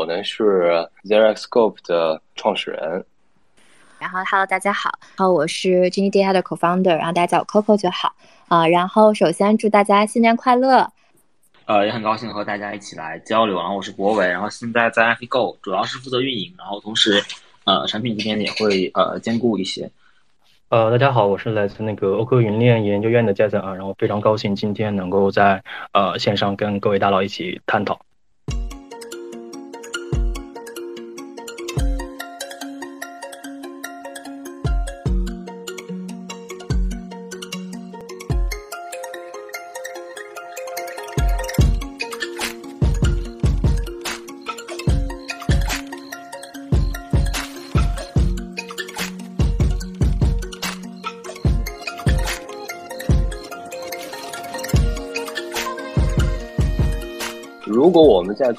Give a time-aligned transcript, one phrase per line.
[0.00, 3.04] 我呢是 Zeroscope 的创始人。
[3.98, 8.14] 然后，Hello，大家好，然后我是 Genie Data 的 Co-founder，然后大家叫我 Coco 就好
[8.48, 8.66] 啊。
[8.66, 10.90] 然后，首先祝大家新年快乐。
[11.66, 13.58] 呃，也很高兴和大家一起来交流。
[13.58, 17.22] 然后我是博伟，然后现在在 AppGo 主要是负责运营，然后同时
[17.64, 19.90] 呃产品这边也会呃兼顾一些。
[20.70, 25.62] 呃，大家好，我是来自那个欧科云链研究院的 Jason 啊，然后非常高兴今天能够在
[25.92, 28.00] 呃线上跟各位大佬一起探讨。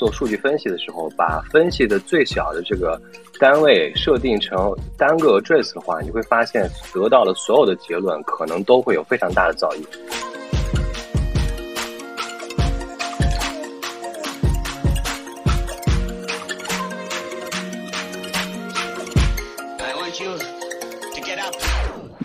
[0.01, 2.99] 做数据分析的时候，把分析的最小的这个
[3.39, 9.85] 单位设定成单个 address 的话，你会发现得到的所有的结论可能都会有非常大的噪音。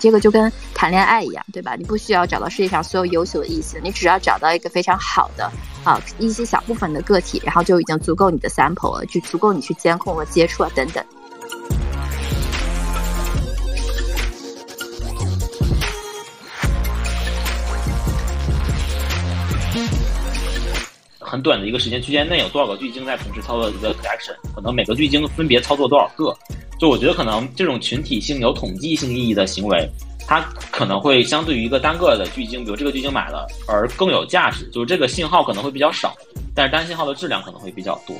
[0.00, 1.74] 这个就跟谈恋爱一样，对吧？
[1.77, 5.50] 你不需要找到世界上所有优秀的异性，你只要找到一个非常好的
[5.87, 11.05] 啊一些小部分的个体，然后就已经足够你的 sample 了，就足够你去监控和接触啊等等。
[21.20, 24.34] 很短的一个时间区间内，有多少个巨鲸在同时操作一个 collection？
[24.55, 26.37] 可能每个巨鲸分别操作多少个？
[26.81, 29.89] 就我觉得可能这种群体性有统计性意义的行为，
[30.27, 30.41] 它
[30.72, 34.68] 可能会相对于一个单个的巨鲸，比如这个巨鲸买了而更有价值。
[34.72, 36.14] 就是这个信号可能会比较少，
[36.55, 38.16] 但是单信号的质量可能会比较多。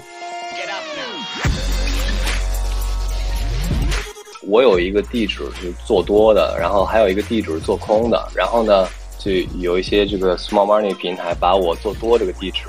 [4.49, 8.87] 我有一个地址是做多的，然后还有一个地址是做空的，然后呢，
[9.19, 12.61] 就有一些这个 small money 平台把我做多这个地址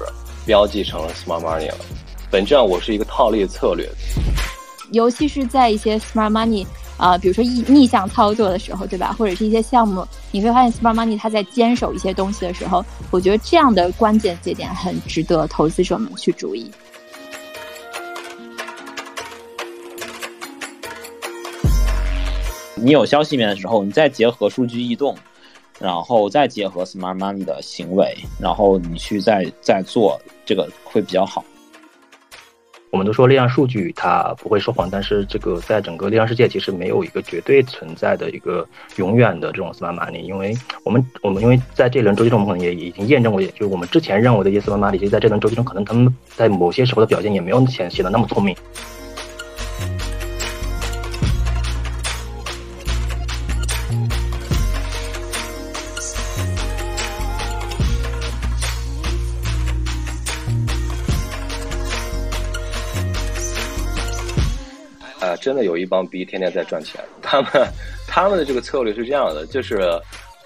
[0.48, 1.78] 标记成了 small money 了。
[2.32, 3.88] 本质上我是一个套利策略。
[4.92, 6.66] 尤其是在一些 smart money
[6.98, 9.16] 啊，比如说逆逆向操作的时候，对吧？
[9.18, 16.72] 或者是一些项目，你会发现 smart money 它在坚守一些东西的时候，我觉得这样的关键节点很值得投资者们去注意。
[22.74, 25.16] 你有消息面的时候，你再结合数据异动，
[25.80, 31.44] 然后再结合 smart money 的行为，然后你去再再做这个会比较好。
[32.90, 48.56] 我们都说力量数据它不会说谎，但是这个在整个力量世界其实没有一个绝对存在的一个永远的这种 smart money，因为我们我们因为在这轮周期中，我们可能也已经验证过，也就是我们之前认为的一些 smart money，其实在这轮周期中，可能他们在某些时候的表现也没有显显得那么聪明。
[65.38, 67.00] 真的有一帮逼天天在赚钱。
[67.22, 67.52] 他们
[68.08, 69.90] 他们的这个策略是这样的，就是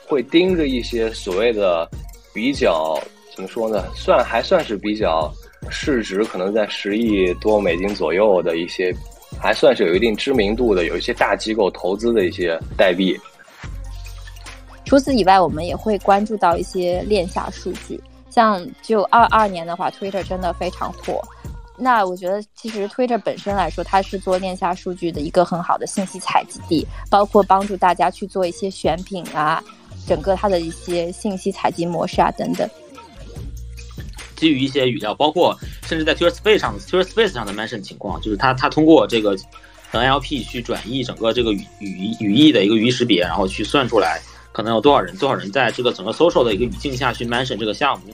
[0.07, 1.90] 会盯着一些所谓的
[2.34, 3.00] 比较
[3.35, 5.31] 怎么说呢，算还算是比较
[5.69, 8.94] 市值可能在十亿多美金左右的一些，
[9.40, 13.18] 还算是有一定知名度的，有一些大机构投资的一些代币。
[14.85, 17.97] 除此以外，我们也会关注到一些链下数据，
[18.29, 21.22] 像就二二年的话，Twitter 真的非常火。
[21.83, 29.63] 那我觉得，其实 Twitter 本身来说，它是做链下数据的一个很好的信息采集地，包括帮助大家去做一些选品啊，
[30.07, 32.69] 整个它的一些信息采集模式啊等等。
[34.35, 39.35] 基于一些语料，包括甚至在 Twitter Space 上，Twitter Space 上的 mention 情况，就是它它通过这个
[39.91, 44.21] NLP 去转译整个这个语语语义的一个语义识别，然后去算出来
[44.51, 48.13] 可能有多少人多少人在这个整个 social 的一个语境下去 mention 这个项目。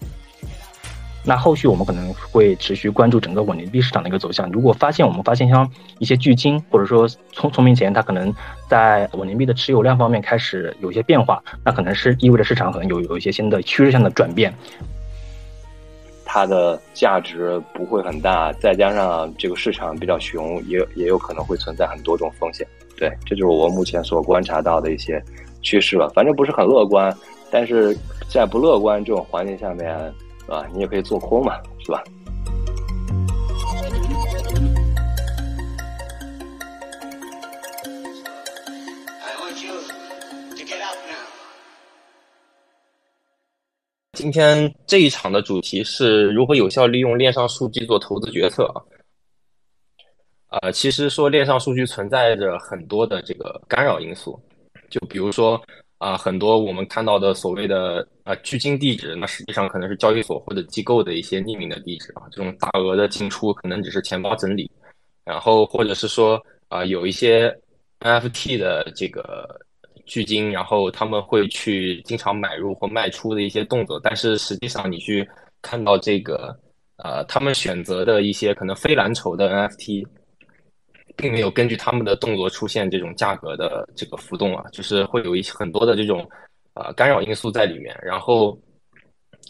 [1.28, 4.50] 那后续我们可能会持续关注整个稳定币市场的一个走向。
[4.50, 5.70] 如果发现我们发现像
[6.00, 8.34] 一些巨鲸，或者说聪聪明钱，它可能
[8.70, 14.54] 在稳定币的持有量方面开始有一些变化，那可能是意味着市场可能有有一些新的趋势性的转变。
[16.24, 22.66] 它的价值不会很大，再加上这个市场比较熊，也也有可能会存在很多种风险。
[22.96, 25.22] 对，这就是我目前所观察到的一些
[25.62, 26.10] 趋势吧。
[26.16, 27.14] 反正不是很乐观，
[27.52, 27.94] 但是
[28.30, 29.94] 在不乐观这种环境下面。
[30.48, 32.04] 啊，你也可以做空嘛，是吧？
[44.14, 48.68] 今天这一场的主题是如何有效利用链上数据做投资决策。
[50.50, 54.42] 呃，其实说链上数据存在着很多的这个干扰因素，
[54.90, 55.62] 就比如说
[56.00, 64.70] 啊，很多我们看到的所谓的啊距今地址，那实际上可能是交易所或者机构的一些匿名的地址啊，这种大额的进出可能只是钱包整理，
[65.24, 66.38] 然后或者是说
[66.68, 67.50] 啊有一些
[68.02, 69.48] NFT 的这个
[70.06, 75.26] 距今，然后他们会去经常买入或卖出的一些动作，但是实际上你去
[75.62, 76.54] 看到这个
[76.98, 80.06] 呃他们选择的一些可能非蓝筹的 NFT。
[81.16, 86.30] 并没有根据他们的动作出现这种价格的这个浮动啊，就是会有一些很多的这种
[86.80, 87.98] 呃干扰因素在里面。
[88.02, 88.58] 然后，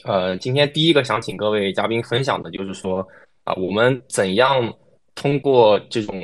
[0.03, 3.05] 呃，今天第一个想请各位嘉宾分享的就是说
[3.43, 4.73] 啊，我们怎样
[5.15, 6.15] 通过这种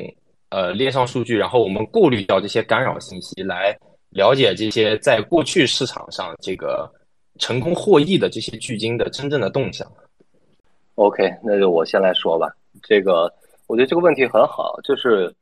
[0.50, 3.76] 呃链上数据，然后我们过滤掉这些干扰信息，来
[4.10, 6.90] 了解这些在过去市场上这个
[7.38, 9.86] 成功获益的这些巨金的真正的动向。
[10.94, 12.48] OK，那就我先来说吧，
[12.82, 13.32] 这个。
[13.66, 15.34] 我觉得这个问题很好，就是，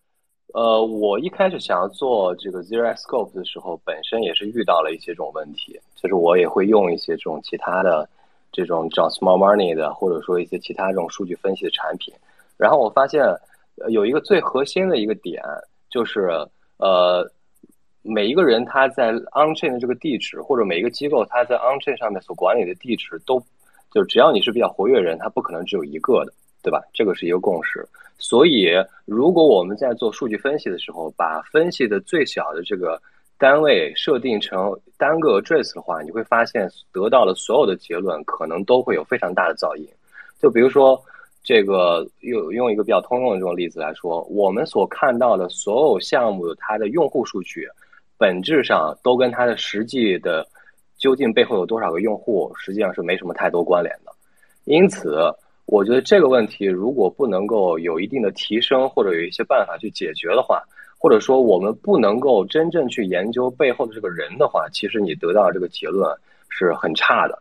[0.53, 8.07] 呃，我一开始想要做这个 Zero Scope 的时候，本身也是遇到了一些这种问题，就是我也会用一些这种其他的
[8.53, 12.13] 这种找 Small Money 的，或者说一些其他这种数据分析的产品，
[12.59, 13.25] 然后我发现
[13.89, 15.43] 有一个最核心的一个点，
[15.89, 16.29] 就是
[16.77, 17.27] 呃，
[18.03, 23.43] 每一个人他在 On Chain 的这个地址，或者每一个机构他在 On Chain 上面所管理的地址，都
[23.91, 26.33] 就只要你是比较活跃人，他不可能只有一个的。
[26.63, 26.81] 对吧？
[26.93, 27.87] 这个是一个共识。
[28.19, 28.69] 所以，
[29.05, 33.03] 如果我们在做数据分析的时候，把分析的最小的这个
[33.37, 39.85] 单位设定成单个 address 的话，你会发现得到的所有的结论可能都会有非常大的噪音。
[40.41, 41.03] 就比如说，
[41.43, 47.67] 这个用用一个比较通用的这种例子来说，我们所看到的所有项目它的用户数据，
[48.17, 50.47] 本质上都跟它的实际的
[50.97, 54.13] 究竟背后有多少个用户，实际上是没什么太多关联的。
[54.63, 55.19] 因此。
[55.67, 60.63] 我觉得这个问题如果不能够有一定的提升，或者有一些办法去解决的话，
[60.99, 66.15] 或者说我们不能够真正去研究背后的这个人的话，其实你得到这个结论
[66.49, 67.41] 是很差的。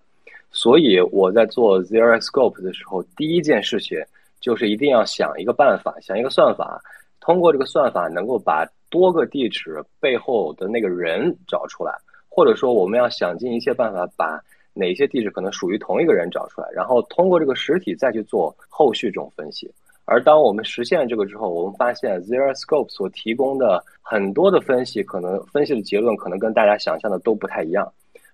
[0.52, 4.02] 所以我在做 Zero Scope 的时候，第一件事情
[4.40, 6.82] 就是一定要想一个办法，想一个算法，
[7.20, 11.94] 通过这个算法能够把多个地址背后的那个人找出来，
[12.30, 14.40] 或者说我们要想尽一切办法把。
[14.74, 19.70] 哪些地址可能属于同一个人找出来，然后通过这个实体再去做后续这种分析。
[20.06, 27.90] 而当我们实现这个之后，我们发现 Zero Scope 所提供的很多的分析，可能分析的结论可能跟大家想象的都不太一样。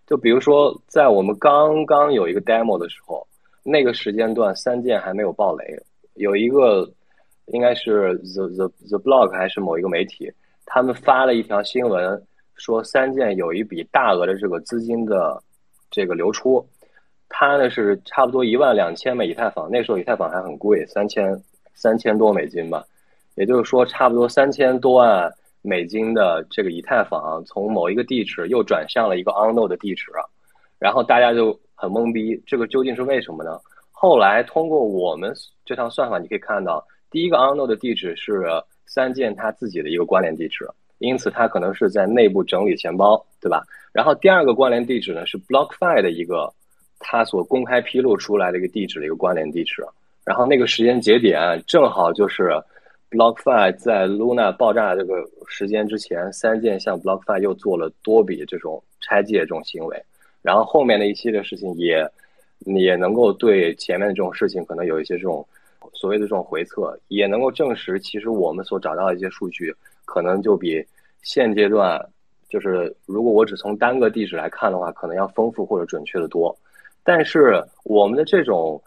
[0.08, 3.28] 就比如说，在我们刚刚有一个 demo 的时候，
[3.64, 5.78] 那个时间段三件还没有爆雷，
[6.14, 6.90] 有一个
[7.48, 10.32] 应该是 The The The Block 还是某一个媒体，
[10.66, 12.20] 他们发了一条新闻，
[12.56, 15.44] 说三件有一笔大额的这个资金的。
[15.98, 16.64] 这个流出，
[17.28, 21.36] 它呢是差不多一万两千枚以太坊，那时候以太坊还很贵，三千
[21.74, 22.86] 三千多美金吧，
[23.34, 25.34] 也就是说差不多三千多万
[25.64, 30.12] 美金的这个以太坊从某一个地址又转向了一个 unknown 的地址，
[30.78, 33.60] 然后大家就很懵逼，这个究竟是为什么呢？
[33.92, 35.34] 后来通过我们
[35.66, 38.46] 这套算法，你可以看到，第一个 unknown 的地址是
[38.86, 40.70] 三件它自己的一个关联地址。
[41.00, 43.64] 因此，它可能是在内部整理钱包，对吧？
[43.94, 46.52] 然后第二个关联地址呢，是 BlockFi 的一个
[47.00, 49.84] 它所公开披露出来的一个地址的一个关联地址。
[50.26, 52.52] 然后那个时间节点正好就是
[53.12, 60.04] BlockFi 在 Luna 爆炸这个时间之前，三件向 BlockFi 又做了多笔这种拆借这种行为。
[60.42, 62.06] 然后后面的一系列事情也
[62.66, 65.48] 也能够对前面的这种事情可能有一些这种
[65.94, 69.74] 所谓的这种回测，也能够证实其实我们所找到的一些数据。
[70.08, 70.84] 可能就比
[71.22, 72.02] 现阶段，
[72.48, 76.58] 就是如果我只从单个地址来看的话，可能要丰富或者准确的多。
[77.04, 78.82] 但是我们的这种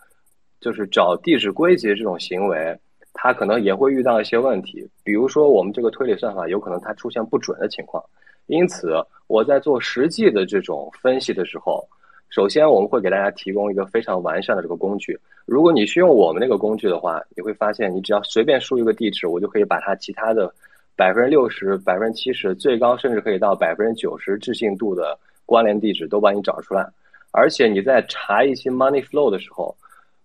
[0.61, 2.75] 就是找地址归结这种行为，
[3.13, 4.89] 它可能也会遇到一些问题。
[5.05, 8.03] 比如说，我们这个推理算法有可能它出现不准的情况。
[8.47, 8.95] 因此，
[9.27, 11.87] 我在做实际的这种分析的时候，
[12.31, 15.19] 首先我们会给大家提供一个非常完善的这个工具。
[15.45, 20.53] 如果你去用我们那个工具的话，你会发现，你只要随便输一个地址，我就可以把它其他的。
[20.97, 26.87] 百分之六十、百分之七十，最高甚至可以到百分之九十置信度的关联地址都帮你找出来。
[27.33, 29.75] 而且你在查一些 money flow 的时候，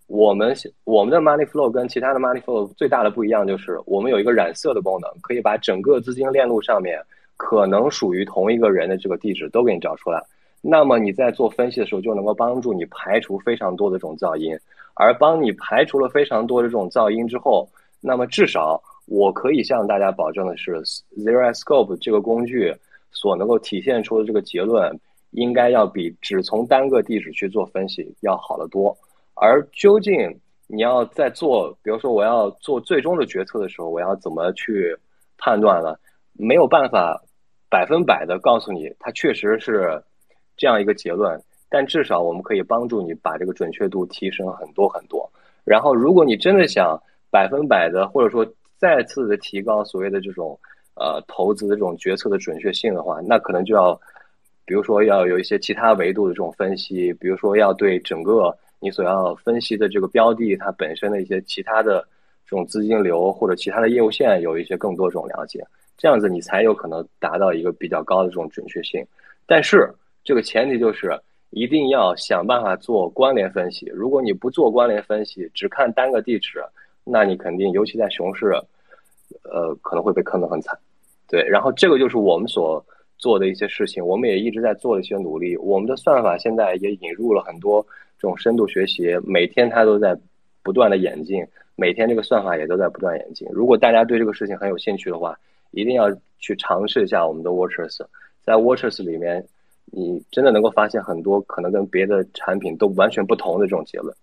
[0.08, 7.00] 我们我们的 money flow 跟其他的 money flow 最大的不一样就是，我们有一个染色的功能，可以把整个资金链路上面
[7.38, 10.22] 可能属于同一个人的这个地址都给你找出来。
[10.62, 14.58] 那么你在做分析的时候，就能够帮助你排除非常多的这种噪音。
[14.96, 17.70] 而帮你排除了非常多的这种噪音之后，
[18.02, 18.82] 那么至少。
[19.06, 20.82] 我可以向大家保证的是
[21.18, 22.76] ，Zero Scope 这个工具
[23.12, 25.00] 所能够体现出的这个结论，
[25.32, 28.98] 应该要比只从单个地址去做分析要好得多。
[29.36, 34.98] 而究竟你要在做，比如说我要做最终的决策的时候，我要怎么去
[35.38, 35.96] 判断呢？
[36.34, 37.22] 没有办法
[37.70, 40.02] 百分百的告诉你，它确实是
[40.58, 41.40] 这样一个结论。
[41.70, 45.30] 但至少我们可以帮助你把这个准确度提升很多很多。
[45.64, 48.46] 然后，如果你真的想百分百的，或者说
[48.86, 50.56] 再次的提高所谓的这种
[50.94, 54.00] 呃投资的这种决策的准确性的话，那可能就要，
[54.63, 62.08] 比如说要有一些其他维度的这种分析，比如说要对整个你所要分析的这个标的它本身的一些其他的
[62.46, 65.65] 这种资金流或者其他的业务线有一些更多这种了解，
[65.98, 69.04] 这样子你才有可能达到一个比较高的这种准确性。
[69.48, 69.92] 但是
[70.24, 73.88] 这个前提就是一定要想办法做关联分析。
[73.96, 76.63] 如果你不做关联分析，只看单个地址。
[77.08, 78.60] 那你肯定，尤其在熊市，
[79.52, 80.78] 呃，可能会被坑得很惨，
[81.28, 81.42] 对。
[81.48, 82.84] 然后这个就是我们所
[83.18, 85.56] 做的一些事情，我们也一直在做的一些努力。
[85.58, 87.82] 我们的算法现在也引入了很多
[88.18, 90.18] 这种深度学习，每天它都在
[90.64, 93.48] 不断的演进，每天这个算法也都在不断演进。
[93.52, 95.38] 如果大家对这个事情很有兴趣的话，
[95.72, 96.10] 一定要
[96.40, 98.06] 去尝试一下我们的 Watchers，
[98.44, 99.46] 在 Watchers 里面，
[99.86, 104.16] 你真的能够发现很多可能跟别的产品都完全不同的这种结论。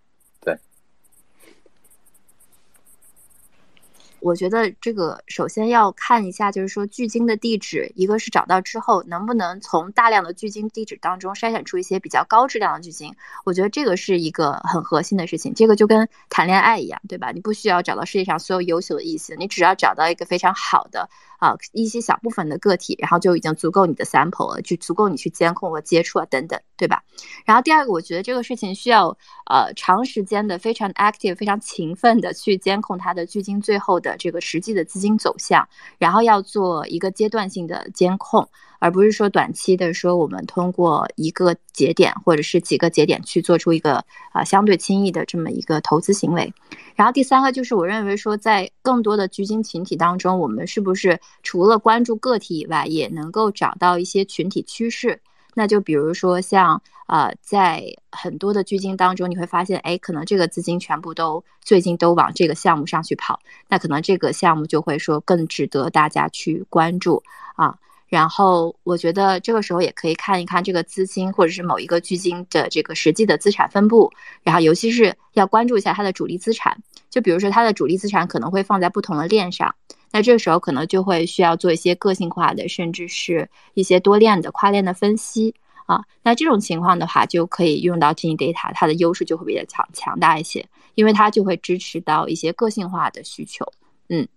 [4.22, 13.14] 我觉得这个首先要看一下，就是说巨鲸的地址，一个是找到之后能不能从大量的巨鲸地址当中筛选出一些比较高质量的巨鲸，
[13.44, 15.52] 我觉得这个是一个很核心的事情。
[15.52, 17.32] 这个就跟谈恋爱一样，对吧？
[17.32, 21.10] 你不需要找到世界上所有优秀的异性，你只要找到一个非常好的。
[21.42, 27.02] 啊，一些小部分的个体，然后就已经足够你的 sample 了，就足够你去监控和接触啊，等等，对吧？
[27.44, 29.08] 然后第二个，我觉得这个事情需要
[29.50, 35.68] 呃长时间的、非常 active、非常勤奋的去监控它的巨金最后的这个实际的资金走向，
[35.98, 38.48] 然后要做一个阶段性的监控。
[38.82, 46.52] 而不是说短期的说，我们通过一个节点或者是几个节点去做出一个啊相对轻易的这么一个投资行为。
[46.96, 55.20] 然后第三个就是我认为说，在更多的基金群体当中，我们是不是除了关注个体以外，也能够找到一些群体趋势？
[55.54, 67.22] 那就比如说像呃，在很多的基金当中，你会发现，哎，可能这个资金全部都最近都往这个项目上去跑，那可能这个项目就会说更值得大家去关注
[67.54, 67.78] 啊。
[68.12, 76.76] 然后我觉得这个时候也可以看一看这个资金或者是某一个基金的这个实际的资产分布，然后尤其是要关注一下它的主力资产，
[77.08, 79.74] 就比如说它的主力资产可能会放在不同的链上，
[80.10, 85.54] 那这个时候可能就会需要做一些个性化的，甚至是一些多链的跨链的分析
[85.86, 86.04] 啊。
[86.22, 93.64] 那这种情况的话，就可以用到 Genie Data，它的优势就会比较强强大一些，因为它就会支持到一些个性化的需求，
[94.10, 94.28] 嗯。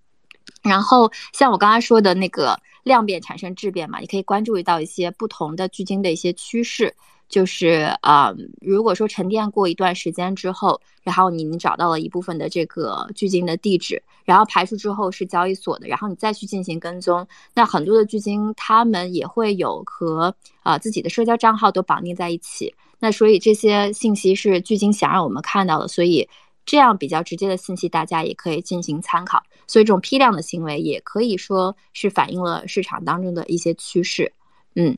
[0.62, 6.96] 然后像我刚才说的那个量变产生质变嘛，你可以关注到一些不同的巨鲸的一些趋势，
[7.28, 26.30] 就是啊，如果说沉淀过一段时间之后，然后你找到了一部分的这个巨鲸的地址，然后排除之后是交易所的，然后你再去进行跟踪，那很多的巨鲸他们也会有和啊自己的社交账号都绑定在一起，那所以这些信息是巨鲸想让我们看到的，所以。
[26.68, 29.40] 这样比较直接的信息，大家也可以进行参考。
[29.68, 34.32] 所以这种批量的行为，也可以说是反映了市场当中的一些趋势。
[34.76, 34.98] 嗯。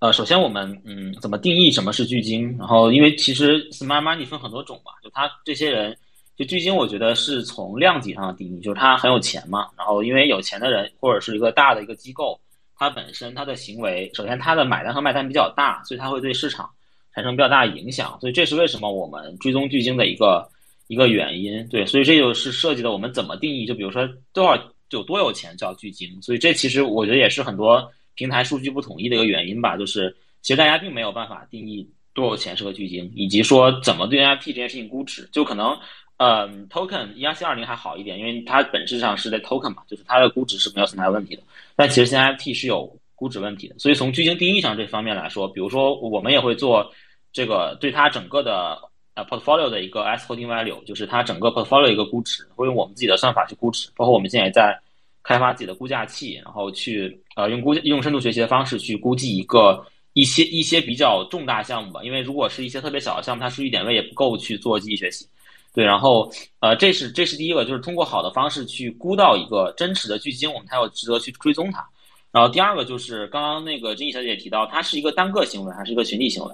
[0.00, 2.54] 呃，首先我们嗯，怎么定义什么是巨鲸？
[2.58, 5.96] 然后，因为其实 smart money 分很多种嘛，就他这些人，
[6.36, 9.66] 就巨鲸，我觉得是从量级上的定义，就是他很有钱嘛。
[9.78, 12.38] 然后，因为有钱的人或者是一个大的一个机构，
[12.76, 16.68] 他本身他的行为，首先他的买单和卖单比较大，所以他会对市场。
[17.14, 20.44] 产生比较大的影响，所以这是为什么我们追踪巨鲸的一个
[20.88, 21.64] 一个原因。
[21.68, 26.20] 对，所以这就是涉及的我们怎么定义，就比如说多少有多有钱叫巨鲸。
[26.20, 29.76] 所以这其实我觉得也是很多平台数据不统一的一个原因吧。
[29.76, 35.28] 就是其实大家并没有办法定义多有钱是个巨鲸，以及说怎么对 NFT 这件事情估值。
[35.30, 35.78] 就可能，
[36.16, 41.42] 嗯，Token ERC 二零还好一点，因为它本质上是在 Token 嘛，就是它的估值是没有存在问题的。
[41.76, 43.76] 但其实 NFT 是有估值问题的。
[43.78, 46.92] 所以从巨鲸定义上这方面来说，比如说我们也会做。
[47.34, 48.78] 这个对它整个的
[49.14, 54.80] 呃 portfolio 的一个 S holding value，就是它整个 portfolio 一个估值，会用我们自己的算法去估值，包括我们现在也在
[55.22, 65.26] 开发自己的估价器，然后去呃用估用深度学习的方式去估计一个一些一些比较重大项目吧，因为如果是一些特别小的项目，它数据点位也不够去做机器学习。
[65.74, 71.84] 对，然后呃这是这是第一个，就是通过好的方式去估到一个真实的巨鲸，我们才有值得去追踪它。
[72.30, 76.52] 然后第二个就是刚刚那个金毅小姐提到，它是一个单个行为还是一个群体行为？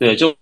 [0.00, 0.34] 对，就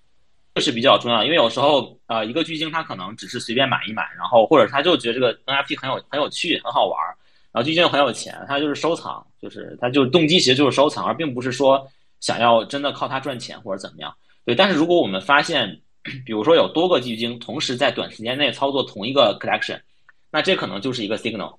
[0.55, 7.11] 这是比较重要，因为有时候呃，一个巨星他可能只是随便买一买，然后或者他就觉得这个 NFT 很有很有趣，很好玩儿，
[7.51, 11.85] 然后巨鲸又很有钱，他就是收藏，就是他就是动机其实就是收藏，而并不是说
[12.21, 14.15] 想要真的靠它赚钱或者怎么样。
[14.45, 15.81] 对，但是如果我们发现，
[16.25, 19.81] 比如说有多个巨星同时在短时间内操作同一个 collection，
[20.31, 21.57] 那这可能就是一个 signal。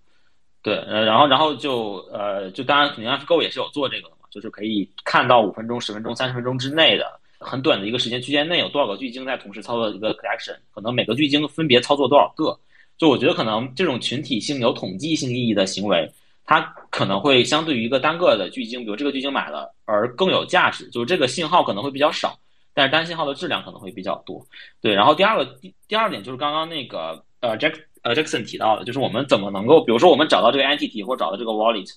[0.62, 12.60] 对，呃，然后然后就呃，就当然肯定 AlphaGo 也是有做这个的嘛，就是可以看到五分钟、十分钟、三十分钟之内的很短的一个时间区间内有多少个巨鲸在同时操作一个 collection，可能每个巨鲸分别操作多少个。
[12.98, 16.12] 就我觉得可能这种群体性有统计性意义的行为，
[16.44, 22.38] 它可能会相对于一个单个的巨鲸，比如这个巨鲸买了而更有价值，就是这个信号可能会比较少，
[22.74, 24.46] 但是单信号的质量可能会比较多。
[24.82, 31.90] 对，然后第二个第第二点就是刚刚那个呃 Jack 呃 Jackson 提到的，就是我们怎么能够，比如说我们找到这个 entity 或者找到这个 wallet，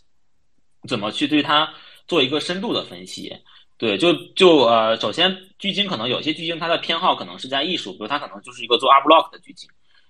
[0.86, 1.68] 怎么去对它
[2.06, 3.36] 做一个深度的分析？
[3.82, 9.68] 对，就就呃，首先巨鲸可能有些巨鲸它的偏好可能是在艺术，比如它可能就是一个做 art block 的巨鲸。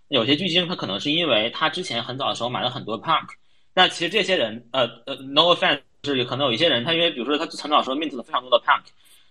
[0.09, 3.29] 有些巨鲸，它可能是因为它之前很早的时候买了很多 punk，
[3.73, 8.83] 那其实这些人，呃呃，no offense，是可能有一些人，他因为比如说他很早时候 mint 了非常多的 punk，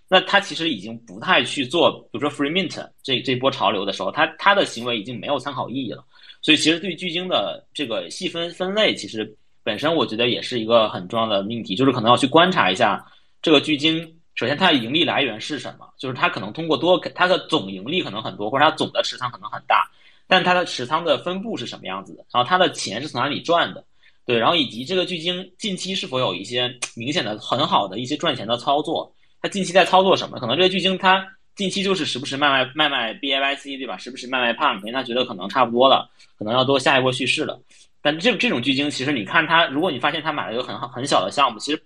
[0.07, 6.03] 那他其实已经不太去做，比如说 free mint 这这波潮流的时候，他他的行为已经没有参考意义了。
[6.41, 13.05] 所以其实对巨鲸的这个细分分类，其实本身我觉得也是一个很重要的命题，就是可能要去观察一下
[13.39, 19.89] 这个巨鲸，首先它的盈利来源是什么，就是它可能通过多，它的总盈利可能很多，或者它总的持仓可能很大。
[20.27, 22.23] 但它的持仓的分布是什么样子的？
[22.31, 23.83] 然后它的钱是从哪里赚的？
[24.25, 29.13] 对，然后以及这个巨鲸近期是否有一些明显的很好的一些赚钱的操作？
[29.41, 30.39] 它近期在操作什么？
[30.39, 33.97] 可能这个巨鲸它近期就是时不时卖卖卖卖 B A Y C 对吧？
[33.97, 37.59] 时不时卖卖 Pump，因为它觉得可能差不多了，可能要多下一波蓄势了。
[38.01, 41.83] 但这这种巨鲸其实你看它，如果你发现它买了一个很好很小的项目，其实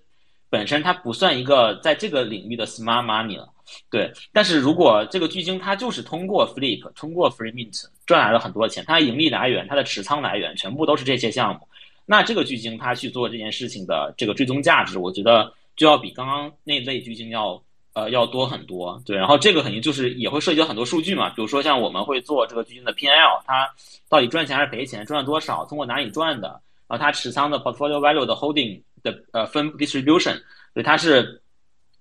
[0.55, 3.50] 本身它不算一个在这个领域的 Smart Money 了。
[3.89, 11.67] 对，但是如果这个巨鲸它就是通过 Flip、通过 Free Mint 赚来了很多钱，它的盈利来源、它的持仓来源全部都是这些项目，
[12.05, 17.62] 那这个巨鲸它去做这件事情的这个追踪价值，我觉得就要比刚刚那类巨鲸要
[17.93, 19.01] 呃要多很多。
[19.05, 23.67] 对，然后这个肯定就是也会涉及到很多数据嘛，比如说像我们会做这个巨鲸的 P&L，它
[24.07, 26.48] 到底赚钱还是赔钱，赚了多少，通过哪里赚的，
[26.87, 30.41] 然后它持仓的 Portfolio Value 的 Holding 的呃分 Distribution，
[30.74, 31.41] 对，它是。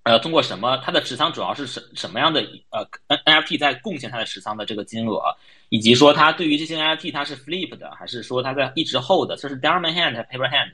[0.07, 0.77] 呃，通过什么？
[0.85, 2.39] 它的持仓主要是什什么样的？
[2.69, 2.87] 呃
[3.25, 5.19] NFT 在贡献它的持仓的这个金额，
[5.69, 9.27] 以及说它对于这些 NFT 它是 flip 的，还是说它在一直 hold？
[9.27, 10.71] 的这是 diamond hand 还是 paper hand？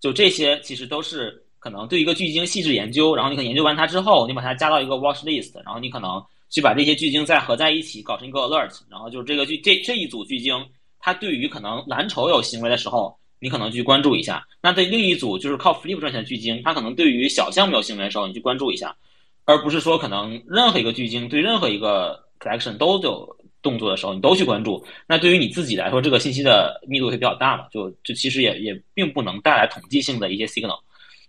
[0.00, 10.62] 就这些其实都是可能对一个巨鲸细致研究，然后你可能研究完它之后，你把它加到一个 watch list，然后你可能去把这些巨鲸再合在一起，搞成一个 alert，然后就是这个巨这这一组巨鲸，
[11.00, 13.18] 它对于可能蓝筹有行为的时候。
[13.44, 18.96] 你可能去关注一下，那对另一组就是靠 flip 赚钱的巨鲸，它可能对于小项目有行为的时候，你去关注一下，
[19.44, 24.82] 而不是说可能任何一个巨鲸对任何一个 collection 都有动作的时候，你都去关注。
[25.06, 27.66] 那对于你自己来说，这个信息的密度会比较大嘛？
[27.70, 30.80] 就就其实也也并不能带来统计性的一些 signal。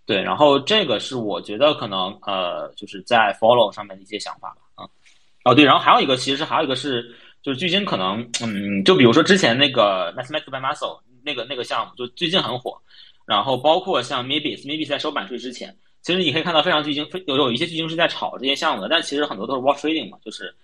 [0.06, 4.62] 对，然后这个是我觉得可能呃，就是在 follow 上面的一些想法吧。
[4.76, 4.88] 啊，
[5.44, 10.98] 哦对，然后还有一个，其实还有一个是，就是巨鲸可能嗯，就比如说之前那个 Mathematical by Muscle。
[11.26, 12.80] 那个那个项目就最近很火，
[13.26, 20.54] 然后包括像 Maybe，Maybe 在收版税之前，其实你可以看到非常巨鲸，有有一些巨鲸是在炒这些项目的，但其实很多都是 Watch Trading 嘛，就是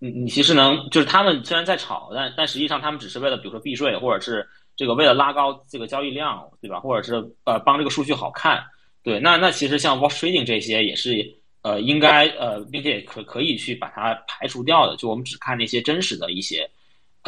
[0.00, 4.44] 你你其实能就是他们虽然在炒，但但实际上他们只是为了比如说避税，或者是
[4.76, 6.80] 这个为了拉高这个交易量，对吧？
[6.80, 8.60] 或者是呃帮这个数据好看，
[9.04, 11.24] 对，那那其实像 Watch Trading 这些也是
[11.62, 16.68] 呃应该呃并且可可以去把它排除掉的，就我们只看那些真实的一些。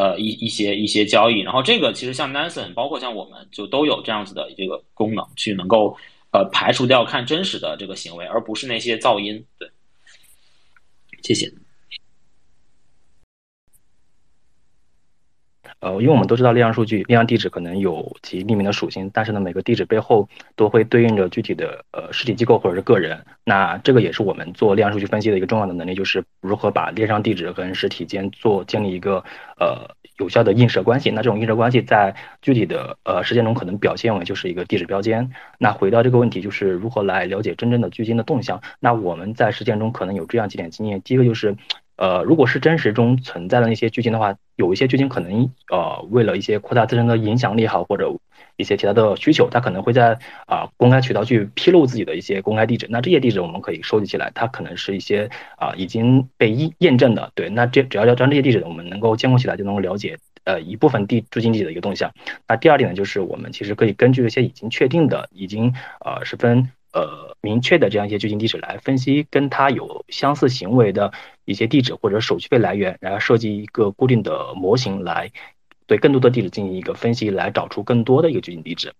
[0.00, 5.94] 呃，一一些一些交易，然后这个其实像 Nansen，包括像我们就都有这样子的这个功能，去能够
[6.32, 9.44] 呃排除掉看真实的这个行为，而不是那些噪音。
[9.58, 9.68] 对，
[11.22, 11.52] 谢谢。
[15.80, 23.24] 呃，因为我们都知道链上数据、链上地址可能有其匿名的属性，但是呢，每个地址背后都会对应着具体的呃实体机构或者是个人。
[23.44, 29.24] 那这个也是我们做链上数据分析的一个重要的能力，就是如何把链上地址跟实体间做建立一个
[29.58, 31.10] 呃有效的映射关系。
[31.10, 35.30] 那这种映射关系在具体的呃实践中可能表现为就是一个地址标间。
[35.58, 38.60] 那回到这个问题，就是如何来了解真正的巨鲸的动向？
[38.80, 41.00] 那我们在实践中可能有这样几点经验。
[41.00, 41.56] 第一个就是。
[42.00, 48.10] 呃，如果是真实中存在的那些剧情的话，有一些剧情可能呃为了一些扩大自身的影响力好，或者
[48.56, 52.86] 一些其他的需求，它可能会在啊公开渠道去披露自己的一些公开地址。
[52.88, 57.30] 那这些地址我们可以收集起来，它可能是一些啊已经被验验证的。
[57.34, 62.10] 对，那这只要要将这些地址我们能够监控起来，就能够了解呃一部分地巨鲸地址的一个动向。
[62.48, 66.70] 那第二点呢，就是我们其实可以根据一些已经确定的、已经呃十分。
[66.92, 71.12] 呃，明确的这样一些巨鲸地址来分析跟它有相似行为的
[71.44, 75.30] 一些地址或者手续费来源，然后设计一个固定的模型来
[75.86, 78.92] 对更多的地址进行一个分析，来找出更多的一个巨鲸地址。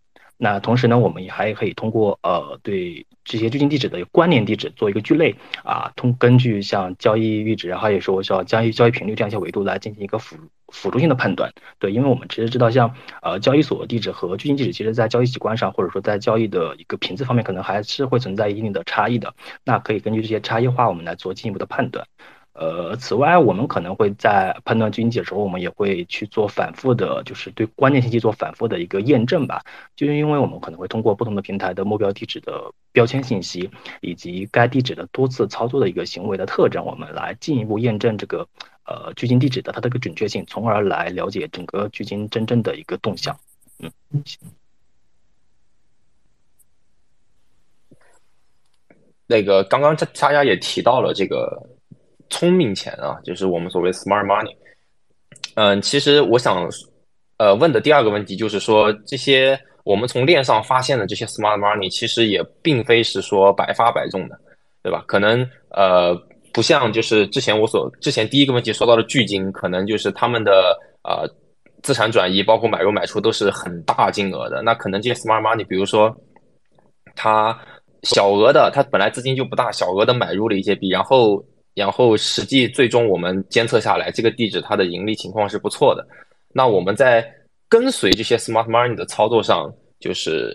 [0.43, 10.37] 那同时呢，我们也还可以通过呃对这些距近地址的关联地址做一个聚类啊，通根据像交易阈值，还有说像交易交易频率这样一些维度来进行一个辅
[10.71, 11.53] 辅助性的判断。
[11.79, 19.35] 对，因为我们其实知道，像呃交易所地址和距近地址，其实在交易习惯上，或者说在交易的一个频次方面，可能还是会存在一定的差异的。
[19.65, 22.07] 那可以根据这些差异化，我们来做进一步的判断。
[22.61, 29.65] 呃，此外，我们可能会在判断距近地的时候，我们也会去做反复的，就是对关键信息做反复的一个验证吧。
[29.97, 33.71] 就是因为我们可能会通过不同的平台的目标地址的标签信息，
[34.03, 38.47] 以及该地址的多次操作的一个行为的特征，我们来进一步验证这个
[38.85, 43.35] 呃距近地址的它的一个准确性，从而来了解整个距今真正的一个动向。
[43.79, 43.91] 嗯，
[49.27, 51.80] 那个刚刚大家也提到了这个。
[52.31, 54.55] 聪明钱啊，就是我们所谓 smart money。
[55.55, 56.67] 嗯，其实我想，
[57.39, 64.39] 呃，问的第二个问题就是说，这些我们从链上发现的这些 smart money，其实也并非是说百发百中的，
[64.83, 65.05] 对吧？
[65.09, 66.15] 可能呃，
[66.53, 71.29] 不像就是之前我所之前第一个问题说到的巨金，可能就是他们的呃
[71.83, 74.63] 资产转移，包括买入买出都是很大金额的。
[74.63, 76.17] 那可能这些 smart money，比如说
[77.17, 77.59] 他
[78.05, 81.45] 小额的，他本来资金就不大，小额的买入了一些币，然后。
[81.81, 86.07] 然后实际最终我们监测下来，这个地址它的盈利情况是不错的。
[86.53, 87.27] 那我们在
[87.71, 90.55] 跟随这些 smart money 的操作上，就是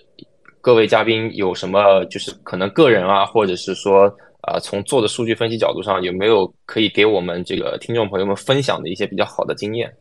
[0.61, 4.05] 各位嘉宾有什么就是可能个人啊，或者是说
[4.41, 9.91] 啊，从做的数据分析角度上，有没有可以给我们这个听众朋友们分享的一些比较好的经验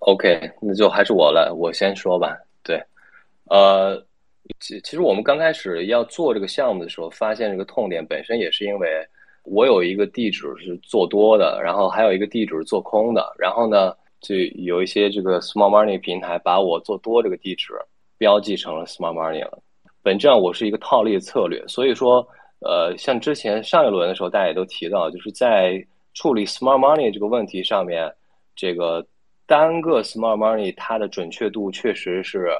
[0.00, 2.36] ？OK，那就还是我来，我先说吧。
[2.64, 2.82] 对，
[3.44, 4.04] 呃。
[4.60, 9.06] 其其实我们刚开始要做这个项目的时候，发现这个痛点本身也是因为
[9.44, 17.72] 我有一个地址是做多的，然后还有一个地址是做空的，然后呢，就有一些这个 small money 平台把我做多这个地址
[18.16, 19.62] 标记成了 small money 了。
[20.02, 22.26] 本质上我是一个套利策略，所以说，
[22.60, 25.84] 呃，像之前上一轮的时候，大家也都提到，就是在
[26.14, 28.12] 处理 small money 这个问题上面，
[28.56, 29.06] 这个
[29.46, 32.50] 单个 small money 它的准确度确实是。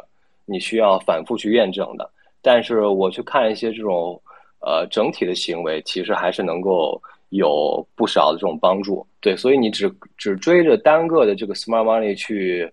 [0.50, 4.18] 你需要反复去验证的，但是我去看一些这种
[4.60, 9.06] 呃整体的行为，其实还是能够有不少的这种帮助。
[9.20, 12.66] 对，所以你只只追着单个的这个 smart money 去，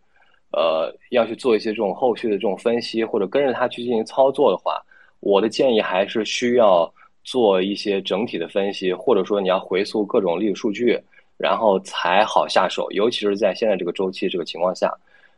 [0.53, 4.81] 呃，要去做一些这种后续的这种分析，或者跟着它去进行操作的话，
[5.19, 6.89] 我的建议还是需要
[7.25, 10.97] 做一些整体的分析，或者说你要回溯各种历史数据，
[11.37, 14.89] 然后才好下手，尤其是在现在这个周期这个情况下，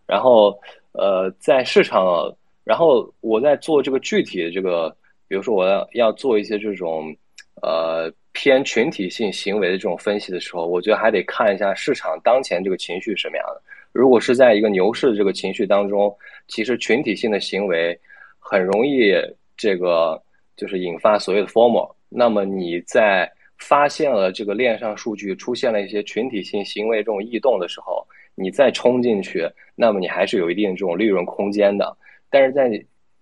[0.06, 0.56] 然后。
[0.98, 4.90] 呃，在市场，然后我在做这个具体的这个，
[5.28, 7.16] 比如说我要要做一些这种，
[7.62, 13.62] 呃，偏群体性行为的这种分析的时候，我觉得还得看一下市场当前这个情绪什么样的。
[13.94, 16.16] 如果是在一个牛市的这个情绪当中，
[16.48, 18.00] 其实群体性的行为
[18.40, 19.14] 很容易
[19.56, 20.22] 这个
[20.56, 21.94] 就是引发所谓的 formal。
[22.10, 28.06] 那么你在发现了这个链上数据出现了一些群体性行为这种异动的时候，
[28.40, 31.98] 你再冲进去，那么你还是有一定这种利润空间的。
[32.30, 32.70] 但是在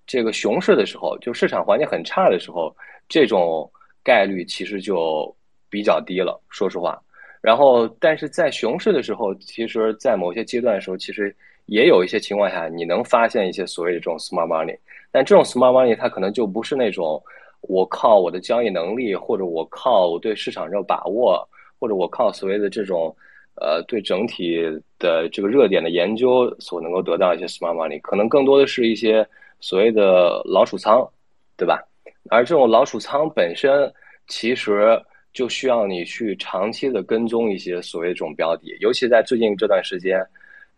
[0.06, 2.76] 这个熊市的时候，就市场环境很差的时候，
[3.08, 3.72] 这种
[4.04, 5.34] 概率其实就
[5.70, 6.38] 比较低了。
[6.50, 7.02] 说实话，
[7.40, 11.34] 然后但是在熊市的时候，其实，在某些阶段的时候，其实
[11.68, 14.78] 也有一些情况下，你能发现一些所谓的这种 smart money。
[15.12, 17.24] 但这种 smart money 它可能就不是那种
[17.62, 21.48] 我靠我的交易能力，或者我靠我对市场这把握，
[21.80, 23.16] 或者我靠所谓的这种。
[23.56, 24.62] 呃，对整体
[25.00, 29.26] 的这个热点的研究所能够得到一些 smart money，可能更多的是一些
[29.62, 31.10] 所谓的老鼠仓，
[31.56, 31.82] 对吧？
[32.30, 33.90] 而这种老鼠仓本身
[34.28, 40.20] 其实就需要你去长期的跟踪一些所谓这种标的，尤其在最近这段时间，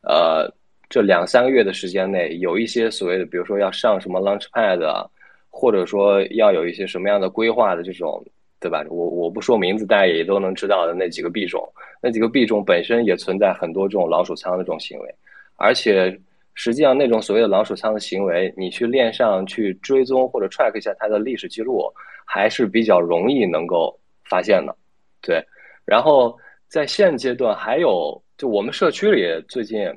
[0.01, 0.47] 呃，
[0.87, 5.07] 这两三个月的时间内，有一些所谓的，比如说要上什么 launchpad，
[5.49, 8.23] 或者说要有一些什么样的规划的这种。
[8.59, 8.83] 对吧？
[8.89, 15.15] 我我不说名字，大家也都能知道的那几个币种，那几个币种本身也存在很多这种老鼠仓的这种行为，
[15.57, 16.19] 而且
[16.55, 21.87] 实际上那种所谓的老鼠仓的行为，你去链上去追踪或者 track 一下它的历史记录，
[22.25, 24.75] 还是比较容易能够发现的。
[25.21, 25.39] 对，
[25.85, 26.35] 然后
[26.67, 29.87] 在现阶段还有，就我们社区里最近，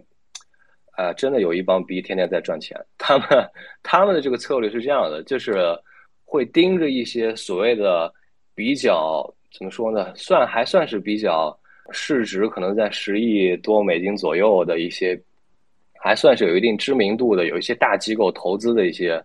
[0.98, 3.26] 啊，真的有一帮逼天天在赚钱，他们
[3.82, 5.64] 他们的这个策略是这样的，就是
[6.26, 8.12] 会盯着一些所谓的。
[8.60, 10.12] 比较怎么说呢？
[10.14, 11.58] 算还算是比较
[11.92, 15.18] 市值可能在十亿多美金左右的一些，
[15.98, 19.18] 还算是有一定知名度的，有一些大机构投资的一些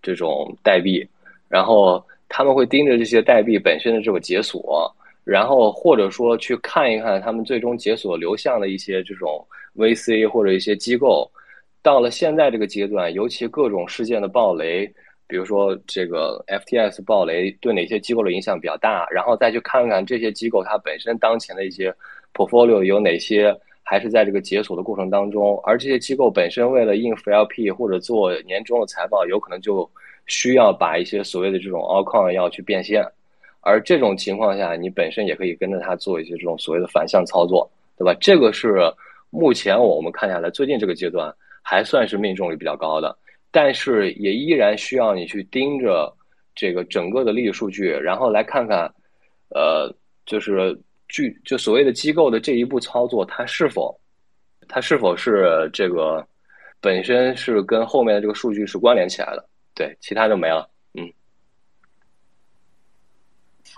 [0.00, 1.06] 这种代币，
[1.50, 4.90] 然后他们会盯着这些代币本身的这个解锁，
[5.22, 9.46] 然后或者说去看一看他们最终解锁流向的一些这种
[9.76, 11.30] VC 或者一些机构
[11.82, 14.90] 到了现在这个阶段，尤其各种事件的暴雷，
[15.28, 21.94] 比如说这个 FTS 暴雷对哪些机构的影响比较大，然后再去看看这些机构它本身当前的一些
[22.34, 29.88] portfolio 有哪些还是在这个解锁的过程当中，而这些机构本身为了应付 LP 或者做年终的财报，有可能就
[30.26, 33.04] 需要把一些所谓的这种 all coin 要去变现，
[33.60, 38.16] 而这种情况下，你本身也可以跟着它做一些这种所谓的反向操作，对吧？
[38.18, 38.90] 这个是
[39.28, 41.32] 目前我们看下来最近这个阶段。
[41.60, 43.14] 还算是命中率比较高的，
[43.50, 46.14] 但是也依然需要你去盯着
[46.54, 48.92] 这个整个的历史数据，然后来看看，
[49.50, 49.92] 呃，
[50.26, 53.98] 就是据就所谓的机构的这一步操作，它是否
[54.68, 56.26] 它是否是这个
[56.80, 60.68] 本身是跟后面的这个数据是关联起来的，对，其他就没了。
[60.94, 61.12] 嗯，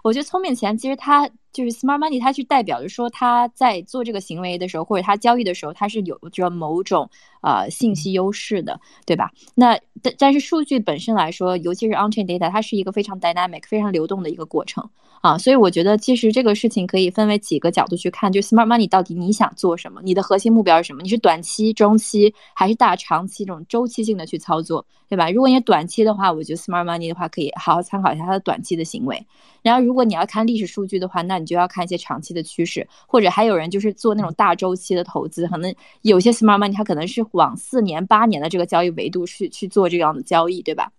[0.02, 1.30] 我觉得聪明钱其实它。
[1.52, 7.10] 就是 smart money，它是代表着说他在做这个行为的时候，或者他交易的时候，它是有着某种
[7.42, 9.30] 呃信息优势的，对吧？
[9.54, 14.88] 那但但是数据本身来说，尤其是 on chain data，它是一个非常 dynamic、非常流动的一个过程
[15.20, 15.36] 啊。
[15.36, 21.02] 所以我觉得其实这个事情可以分为几个角度去看，就 smart money 到底你想做什么，你的核心目标是什么？
[21.02, 25.30] 你是短期、中期还是大长期这种周期性的去操作，对吧？
[25.30, 29.26] 如果你短期的话，我觉得 smart money 的话可以好好参考一下它的短期的行为。
[29.62, 40.92] 然后如果你要看历史数据的话，那你就要看一些长期的趋势，或者还有人就是做那种大周期的投资，可能有些 smart money 它可能是往四年、八年的这个交易维度去去做这样的交易，对吧？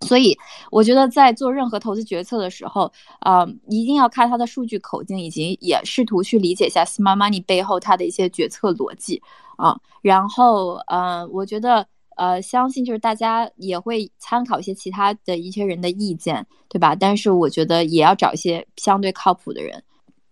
[0.00, 0.36] 所以
[0.70, 9.22] 我觉得在做任何投资决策的时候，啊，一定要看它的数据口径，以及也试图去理解一下 smart money 背后它的一些决策逻辑
[9.56, 9.78] 啊。
[10.02, 11.86] 然后，嗯，我觉得。
[12.16, 16.94] 呃，相信就是大家也会参考一些其他的一些人的意见，对吧？
[16.94, 19.82] 但是我觉得也要找一些相对靠谱的人。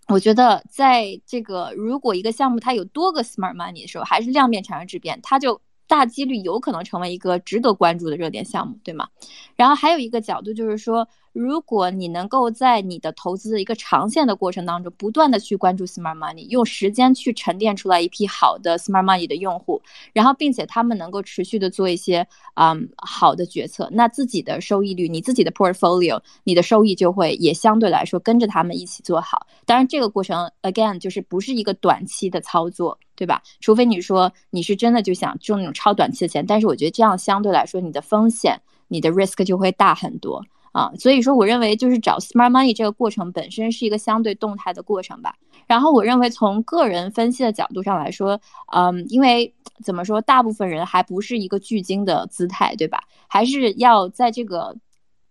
[0.08, 9.08] 我觉得在这个如果一个项目它有多个 smart money 的时候，还是量变产生质变，它就大几率有可能成为一个值得关注的热点项目，对吗？
[9.56, 11.06] 然后还有一个角度就是说。
[11.34, 29.44] 如果你能够在你的投资一个长线的过程当中，不断的去关注 smart money，用时间去沉淀出来一批好的 smart money 的用户，然后并且他们能够持续的做一些嗯好的决策，那自己的收益率，你自己的 portfolio，你的收益就会也相对来说跟着他们一起做好。
[29.66, 33.42] 当然，这个过程 again 就是不是一个短期的操作，对吧？
[33.60, 40.44] 除非你说你是真的就想挣那种超短期的钱，但是我觉得这样相对来说你的风险，你的 risk 就会大很多。
[40.72, 45.32] 啊，所以说我认为就是找 smart money 这个过程本身是一个相对动态的过程吧。
[45.68, 48.40] 然后我认为从个人分析的角度上来说，
[48.72, 53.04] 嗯，因为怎么说，大部分人还不是一个巨鲸的姿态，对吧？
[53.28, 54.76] 还是要在这个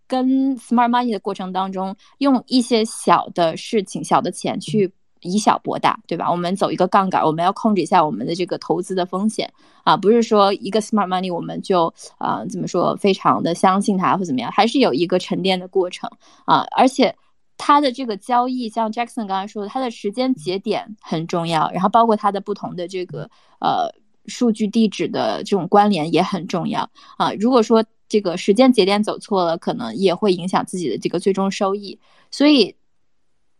[0.07, 4.89] 跟 smart money 的过程当中，用一些小的事情、小的钱去。
[5.23, 6.29] 以小博大，对吧？
[6.29, 9.51] 我们走一个杠杆，我们要控制一下我们的这个投资的风险
[9.83, 16.09] 啊，不是说一个 smart money 我们就啊怎么说非常的相信它或怎么样，还是有一个沉淀的过程
[16.45, 16.65] 啊。
[16.75, 17.15] 而且
[17.57, 23.89] 它的这个交易，像 Jackson 刚才说的，它的时间节点很重要，然后包括它的不同的这个呃
[24.25, 27.31] 数据地址的这种关联也很重要啊。
[27.39, 31.97] 如果说这个时间节点走错了，可能也会影响自己的这个最终收益。
[32.31, 32.75] 所以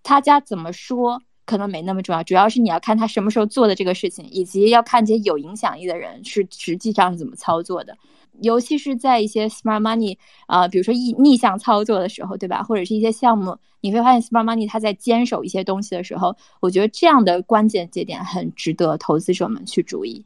[0.02, 1.22] 他家怎么说？
[1.46, 7.98] 可能没那么重要，主要是你要看他什么时候做的这个事情，以及要看这些有影响力的人是实际上是怎么操作的。
[8.42, 12.64] 尤其是在一些 smart money 啊，比如说逆逆向操作的时候，对吧？
[12.64, 20.26] 或者是一些项目，你会发现 smart money 它在坚守一些东西的时候，我觉得这样的关键节点很值得投资者们去注意。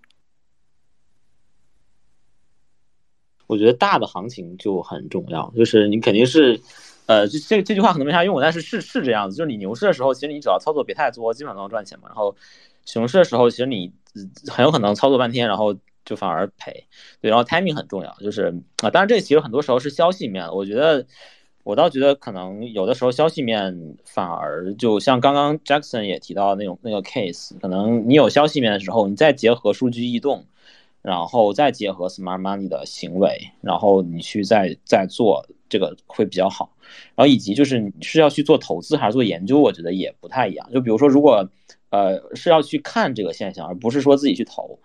[3.48, 6.62] 我觉得大的行情就很重要，就是你肯定是。
[7.08, 12.10] 呃，这这这句话可能没啥用，但是是是这样子，就是你牛市的时候，其实你只要操作别太多，基本上都能赚钱嘛。
[12.10, 12.36] 然后
[12.86, 13.94] 熊市的时候，其实你
[14.50, 16.86] 很有可能操作半天，然后就反而赔。
[17.22, 20.54] 对，然后 timing 很重要，就是啊，当然这其实很多时候是消息面。
[20.54, 21.06] 我觉得
[21.64, 30.46] 我倒觉得可能有的时候消息面反而就像刚刚 Jackson 也提到那种那个 case，可能你有消息面的时候，你再结合数据异动，
[31.02, 35.46] 然后再结合 smart money 的行为，然后你去再再做。
[35.70, 36.72] 这个会比较好，
[37.16, 40.70] 然后以及就是你是要去做投资还是做研究，我觉得也不太一样。
[40.72, 41.50] 就比如说，如果
[41.90, 44.80] 呃是要去看这个现象，而不是说自己去投，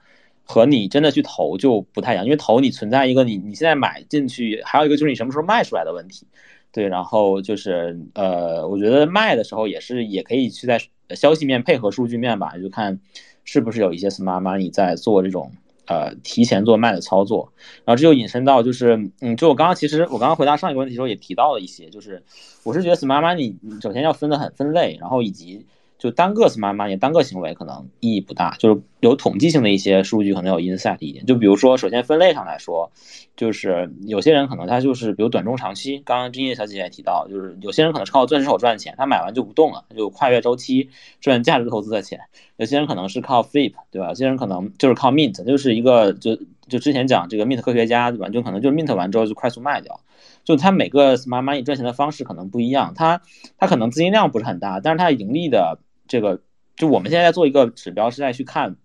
[0.45, 2.25] 和你真的去投就不太一样。
[2.25, 6.27] 因为投你存在一个你你现在买进去，还有一个就是你什么时候卖出来的问题。
[6.73, 12.99] 对，然后就是呃，我觉得卖的时候也是也可以去在消息面配合数据面吧，就看
[13.45, 15.53] 是不是有一些 smart money 在做这种。
[15.87, 17.53] 呃，提前做卖的操作，
[17.85, 22.23] 然后这就引申到就是，嗯，就我刚刚其实我刚刚回答上一个问题的时候也提到了一些，就是
[22.62, 25.66] 我是觉得 smart money 首先要分的很分类，然后以及
[26.02, 31.24] 就单个 smart money 单个行为可能意义不大，就是有统计性的一些数据可能有 insight 一点。
[31.26, 32.90] 就比如说，首先分类上来说，
[33.36, 42.18] 就是有些人可能他就是比如短中长期，刚刚金叶小姐姐也提到，就是有些人可能是靠钻石手赚钱，他买完就不动了，就跨越周期赚价值投资的钱；
[42.56, 44.08] 有些人可能是靠 flip，对吧？
[44.08, 46.36] 有些人可能就是靠 mint，就是一个就
[46.66, 48.28] 就之前讲这个 mint 科学家，对吧？
[48.28, 50.00] 就可能就是 mint 完之后就快速卖掉。
[50.42, 53.22] 就他每个 smart money 赚钱的方式可能不一样，他
[53.56, 55.78] 他可能资金量不是很大，但是他盈利的。
[56.12, 56.42] 这个
[56.77, 58.77] 就我们现在做一个指标，是在去看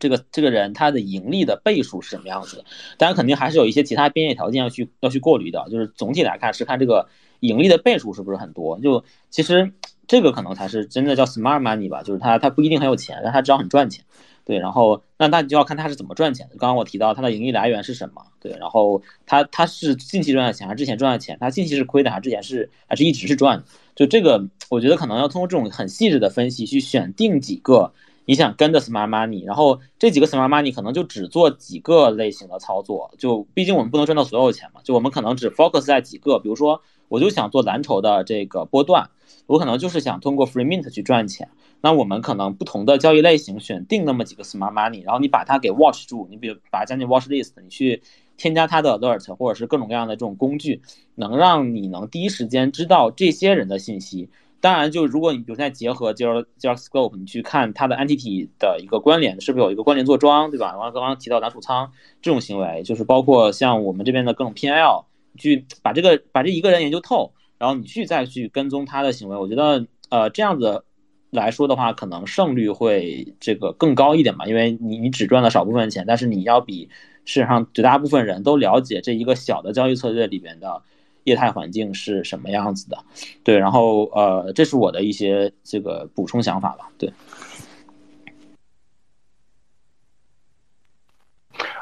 [0.00, 2.64] 这个这个人他的盈利的倍数是什么样子的。
[2.96, 5.64] 当然，肯定还是有一些其他边界条件要去要去过滤的。
[5.70, 8.80] 就是总体来看，是看这个盈利的倍数是不是很多。
[8.80, 9.72] 就其实
[10.08, 14.04] 这个可能才是真的叫 smart money 吧，就是他他不一定很有钱，但他只要很赚钱。
[14.48, 16.56] 对，然后那那你就要看他是怎么赚钱的。
[16.56, 18.22] 刚刚我提到他的盈利来源是什么？
[18.40, 21.36] 对，然后他他是近期赚的钱还是之前赚的钱？
[21.38, 23.64] 他近期是亏的还是之前是还是一直是赚的？
[23.94, 27.92] 就这个，我觉得可能要通过这种很细致的分析去选定几个
[28.24, 33.10] 你想跟的 smart money，然后这几个 smart money 可能就只做几个类型的操作。
[33.18, 39.10] 就毕竟我们不能赚到所有钱嘛，就我们可能只 focus 在几个，比如说我就想做蓝筹的这个波段，
[39.48, 41.48] 我可能就是想通过 free mint 去赚钱。
[41.80, 48.02] 那我们可能不同的交易类型选定那么几个 smart money，然后你把它给 watch 住，你比如把它加进 watch list，你去
[48.36, 50.82] 添加它的 alert 或者是各种各样的这种工具。
[51.14, 54.28] 能让你能第一时间知道这些人的信息。
[54.60, 60.72] 当然，就如果你比如再结合 Zero Zero Scope，你去看它的 entity 的一个关联，是不是有一个关联做庄，对吧？
[60.72, 65.04] 然后刚刚提到拿储仓这种行为，就是包括像我们这边的各种 PL，
[65.36, 70.84] 去把这个把这一个人研究透，然后你去再去跟踪他的行为，我觉得呃这样子
[71.30, 76.88] 来说的话，可能胜率会这个更高一点吧，因为你你只赚了少部分钱，但是你要比
[77.24, 80.82] 市场上绝大部分人都了解这一个小的交易策略里边的。
[81.24, 82.96] 业态环境是什么样子的？
[83.44, 86.88] 对，然后呃，这是我的一些这个补充想法吧。
[86.96, 87.12] 对。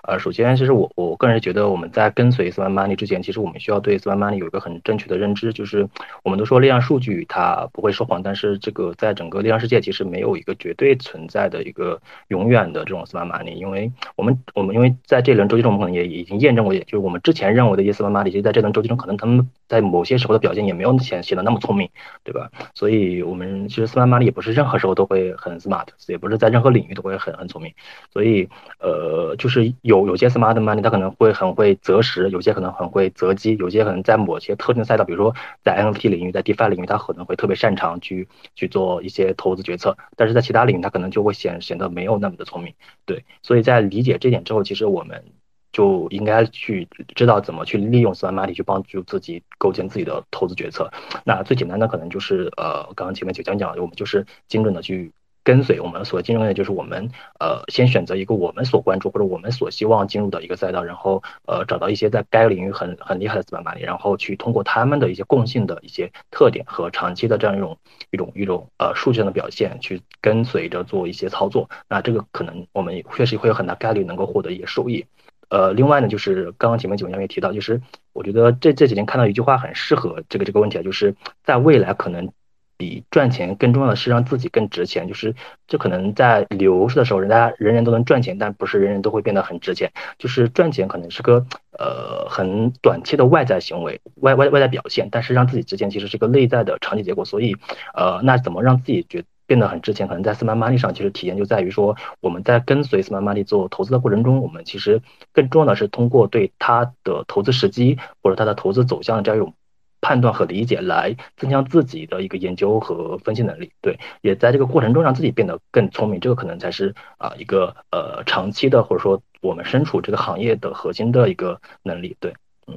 [0.07, 5.89] 呃，首先，其实我我个人觉得，我们在跟随 smart money 之前，其实我们需要对 smart money 有一个很正确的认知，就是
[6.23, 21.91] 我们都说力量数据它不会说谎，但是这个在整个力量世界，其实没有一个绝对存在的一个永远的这种 smart money，因为我们我们因为在这轮周期中，我们可能也已经验证过，就是我们之前认为的一些 smart money，其实在这轮周期中，可能他们在某些时候的表现也没有显显得那么聪明，
[22.23, 22.49] 对吧？
[22.75, 27.73] 所以我们其实 smart money 也不是任何时候都会很 smart，也不是在任何领域都会很很聪明，
[28.13, 29.96] 所以呃，就是有。
[29.97, 42.75] 有有些 smart money 它可能会很会择时，有些可能很会择机，有些可能在某些特定赛道，比如说在 NFT 领域，在 DeFi 领域，它可能会特别擅长去去做一些投资决策，但是在其他领域，它可能就会显显得没有那么的聪明。
[43.05, 45.25] 对，所以在理解这点之后，其实我们
[45.73, 50.91] 就应该去知道怎么去利用 smart money 去帮助自己构建自己的投资决策。
[51.25, 55.13] 那最简单的可能就是呃，刚刚前面就讲讲，我们就是精准的去。
[55.47, 67.79] 跟随我们所进入的，就是我们呃，先选择一个我们所关注或者我们所希望进入的一个赛道，然后呃，找到一些在该领域很很厉害的资本管理，然后去通过他们的一些共性的一些特点和长期的这样一种
[68.11, 71.71] 一种一种呃数据上的表现，去跟随着做一些操作。
[71.89, 75.07] 那这个可能我们确实会有很大概率能够获得一些收益。
[75.49, 77.81] 呃，另外呢，就是刚刚前面九娘也提到，就是
[78.13, 82.33] 我觉得这这几天看到一句话很适合这个这个问题啊，就是在未来可能。
[82.77, 85.35] 比赚钱更重要的是让自己更值钱，就是
[85.67, 89.93] 这可能在牛市的时候，人家人人都能赚钱，但不是人人都会变得很值钱。
[90.19, 91.47] 就是赚钱可能是个
[91.79, 97.25] 呃很短期的外在行为，外外外在表现，但是让自己值钱其实是个内在的长期结果。
[97.25, 97.57] 所以
[97.95, 100.07] 呃，那怎么让自己觉变得很值钱？
[100.09, 105.01] 可能在 smart money 上，其实体验就在于说，我们在跟随 smart money 做投资的过程中，我们其实
[105.33, 109.55] 更重要的是通过对它的投资时机或者它的投资走向的这样一种。
[110.01, 122.33] 判断和理解来增强自己的一个研究和分析能力，对，也在这个过程中让自己变得更聪明，这个可能才是啊一个呃长期的或者说我们身处这个行业的核心的一个能力，对，
[122.67, 122.77] 嗯。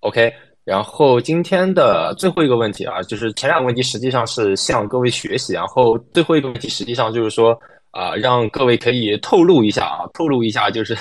[0.00, 0.32] OK，
[0.64, 7.58] 然后今天的最后一个问题啊，就是前两个问题实际上是向各位学习，然后最后一个问题实际上就是说。
[7.96, 10.94] 啊，让各位可以透露一下啊，透露一下就是，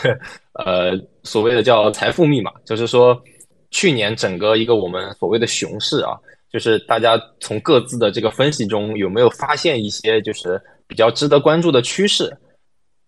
[0.54, 3.22] 呃，所谓的叫财富密码，就是说，
[3.70, 6.16] 去年整个一个我们所谓的熊市啊，
[6.50, 12.34] 就是大家从各自的这个分析中有没有发现一些就是比较值得关注的趋势？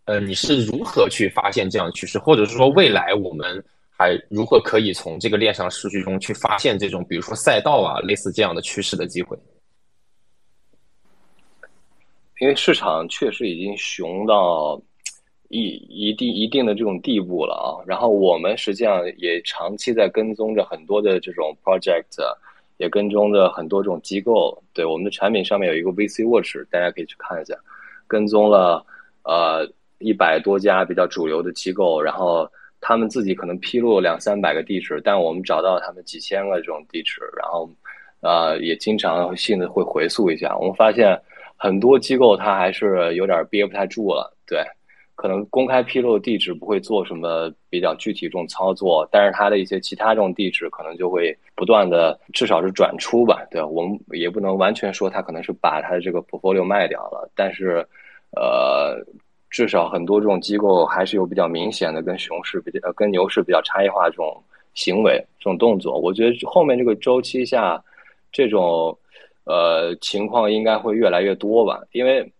[0.03, 3.63] 呃，你是如何去发现这样的趋势，或者是说未来我们
[3.97, 9.38] 还如何可以从这个链上数据中去发现这种比如说赛道啊类似这样的趋势的机会？
[12.39, 14.79] 因为市场确实已经熊到
[15.49, 22.05] 一一定一定的这种地步了啊，然后我们实际上也长期在跟踪着很多的这种 project，
[22.77, 24.61] 也跟踪着很多这种机构。
[24.73, 27.55] 对我们的产品上面有一个 VC Watch，大家可以去看一下，
[28.07, 28.85] 跟踪了
[29.23, 29.67] 呃
[29.99, 32.47] 一百多家比较主流的机构，然后
[32.79, 37.67] 他们自己可能披露两三百个地址，但我们找到他们几千个这种地址，然后
[38.21, 41.19] 呃也经常性的会回溯一下，我们发现
[41.57, 44.63] 很多机构它还是有点憋不太住了，对。
[45.15, 53.43] 可能公开披露地址不会做什么比较具体这种操作，但是它的一些其他这种地址可能就会不断的，至少是转出吧。
[53.49, 57.83] 对我们也不能完全说它可能是把它的这个 portfolio 卖掉了，但是，
[58.35, 59.03] 呃，
[59.49, 64.39] 至少很多这种机构还是有比较明显的跟熊市比较、跟牛市比较差异化这种
[64.75, 65.97] 行为、这种动作。
[65.97, 67.83] 我觉得后面这个周期下，
[68.31, 68.95] 这种
[69.47, 72.31] 呃情况应该会越来越多吧，因为，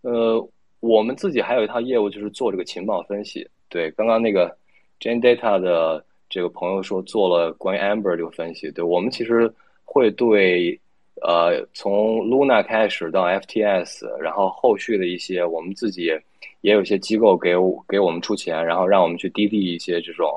[0.00, 0.48] 呃。
[0.80, 3.48] 我们自己还有一套业务，就是做这个情报分析。
[3.70, 4.54] 对，刚刚那个
[5.00, 8.70] Jane Data 的这个朋友说做了关于 Amber 这个分析。
[8.70, 9.50] 对我们其实
[9.82, 10.78] 会对，
[11.22, 16.12] 呃，从 Luna 开始到 FTS，然后后续的一些，我们自己
[16.60, 20.28] 也有一些机构给我给我们出钱，然后让我们去滴滴一些这种，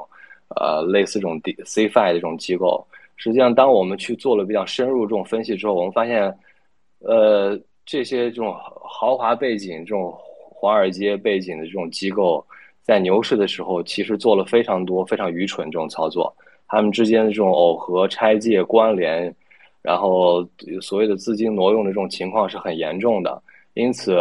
[0.56, 2.88] 呃，类似这种 dcfi 的这种机构。
[3.18, 6.34] 实际上，当我们去做了比较深入这种分析之后，我们发现，
[7.00, 10.18] 呃，这些这种豪华背景这种。
[10.60, 12.44] 华尔街背景的这种机构，
[12.82, 16.36] 在牛市的时候，其实做了非常多非常愚蠢这种操作。
[16.68, 19.32] 他们之间的这种耦合、拆借、关联，
[19.84, 20.44] 然后
[20.82, 23.40] 所谓的资金挪用的这种情况是很严重的。
[23.76, 24.16] 因此，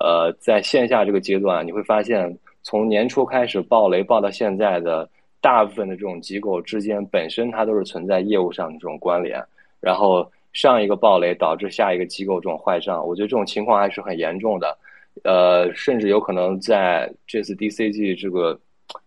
[0.00, 5.06] 呃，在线下这个阶段，你会发现，从年初开始爆雷爆到现在的
[5.46, 9.40] 大部分的这种机构之间，本身它都是存在业务上的这种关联。
[9.80, 14.76] 然后上一个暴雷导致下一个机构这种坏账，我觉得这种情况还是很严重的。
[15.22, 18.58] 呃，甚至有可能在这次 DCG 这个，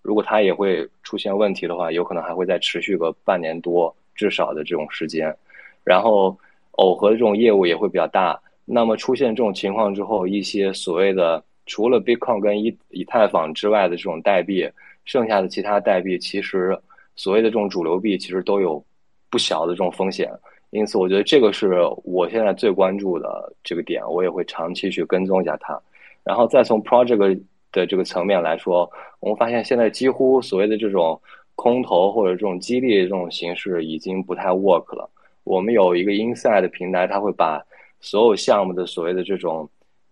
[0.01, 5.35] 如果它也会出现问题的话，有可能还会再持续个半年多至少的这种时间。
[5.83, 6.37] 然后
[6.71, 8.39] 耦合的这种业务也会比较大。
[8.63, 14.65] 那么出现这种情况之后，一些所谓的除了 Bitcoin 跟以以太坊之外的这种代币，
[15.10, 16.78] 剩下的其他代币，其实
[17.16, 18.86] 所谓的这种主流币，其实都有
[19.28, 20.32] 不小的这种风险。
[20.70, 25.82] 因此，我觉得这个是我现在最关注的这个点，我也会长期去跟踪一下它。
[26.24, 27.41] 然后再从 project
[27.72, 28.88] 的这个层面来说，
[29.20, 31.20] 我们发现现在几乎所谓的这种
[31.55, 35.10] 空投或者这种激励这种形式已经不太 work 了。
[35.43, 37.60] 我们有一个 inside 平台，它会把
[37.99, 39.68] 所有项目的所谓的这种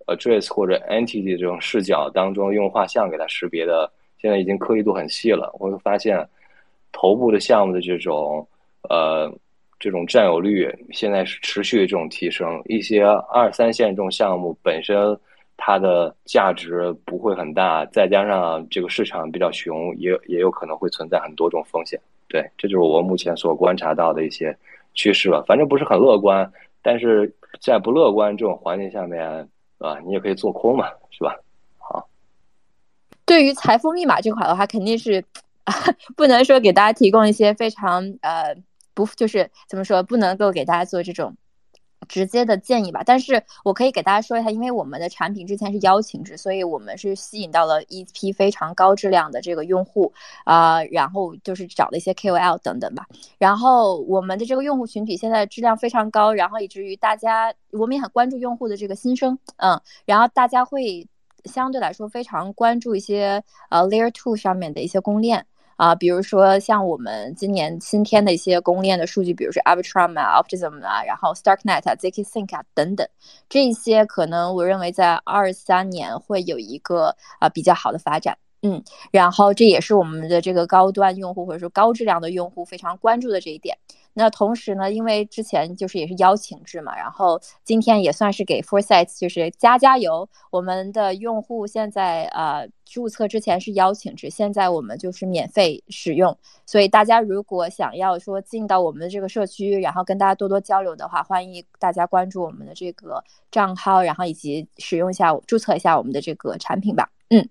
[0.08, 5.50] address 或者 entity 这种视角当中用画像给它识别的，现在已经颗粒度很细了。
[5.60, 6.28] 我会发现
[6.92, 8.48] 头部的项目的这种
[8.90, 9.32] 呃
[9.80, 15.18] 这种占有率现在是持续这种提升，一些二三线这种项目本身。
[15.60, 22.00] 它的价值不会很大，再加上这个市场比较熊，也也有可能会存在很多种风险。
[22.28, 24.56] 对，这就是我目前所观察到的一些
[24.94, 25.44] 趋势了。
[25.48, 26.48] 反正不是很乐观，
[26.84, 29.28] 但是在不乐观这种环境下面，
[29.80, 30.92] 啊，你也可以做空嘛，
[33.28, 35.24] 对于财富密码这块的话，肯定是
[36.18, 38.56] 不能说给大家提供一些非常呃
[38.96, 41.38] 不就是怎么说，不能够给大家做这种。
[42.08, 50.14] 直接的建议吧，但是我可以给大家说一下，因为我们的产品之前是邀请制，所以我们是吸引到了一批非常高质量的这个用户
[50.46, 53.06] 啊，然后就是找了一些 KOL 等等吧，
[53.40, 61.06] 然后我们的这个用户群体现在质量非常高，然后以至于大家我们也很关注用户的这个心声，嗯，然后大家会
[61.48, 65.46] 相对来说非常关注一些呃 Layer Two 上面的一些公链。
[65.78, 73.08] 啊，比如说像我们今年新添的一些公链的数据，比如说 Arbitrum 啊、Optimism 啊，然后 Starknet 啊、zkSync 啊等等，
[73.48, 78.36] 这些可能我认为在二三年会有一个啊比较好的发展。
[78.64, 83.78] 嗯，然后这也是我们的这个高端用户或者说高质量的用户非常关注的这一点。
[84.20, 90.28] 那同时呢，因为之前就是也是邀请制嘛，然后今天也算是给 Foresight 就是加加油。
[90.50, 96.36] 我们的用户现在呃注册之前是邀请制，现在我们就是免费使用。
[96.66, 107.12] 所以大家如果想要说进到我们的这个社区，然后跟大家多多交流的话，欢迎大家关注我们的这个账号，然后以及使用一下注册一下我们的这个产品吧。
[107.30, 107.48] 嗯，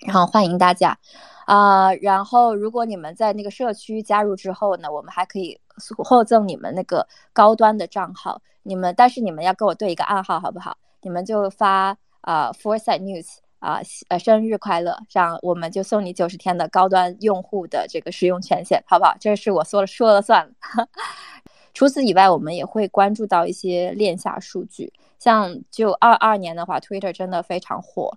[0.00, 0.98] 然后欢迎大家
[1.46, 5.60] 啊，然后如果你们在那个社区加入之后呢，我们还可以。
[6.04, 10.76] 获赠你们那个高端的账号，你们但是你们要跟我对一个暗号，好不好？
[11.02, 19.16] 你们就发啊，Foresight News 啊，呃，生日快乐，这样我们就送你九十天的高端用户的这个使用权限，好不好？
[19.18, 20.54] 这是我说了说了算。
[21.72, 28.12] 除此以外，我们也会关注到一些链下数据，像就二二年的话，Twitter 真的非常火。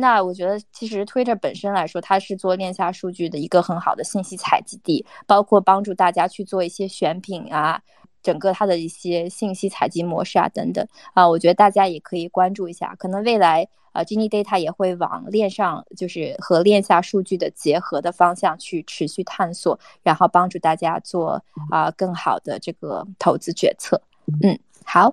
[0.00, 7.82] 那我觉得，其实 Twitter 本身来说，它是做链下数据的一个很好的信息采集地，包括帮助大家去做一些选品啊，
[8.22, 12.94] 整个它的一些信息采集模式啊等等啊，我觉得大家也可以关注一下。
[12.96, 24.00] 可能未来呃，Genie Data 也会往链上就是和链下数据的结合的方向去持续探索，然后帮助大家做啊更好的这个投资决策。
[24.42, 25.12] 嗯，好。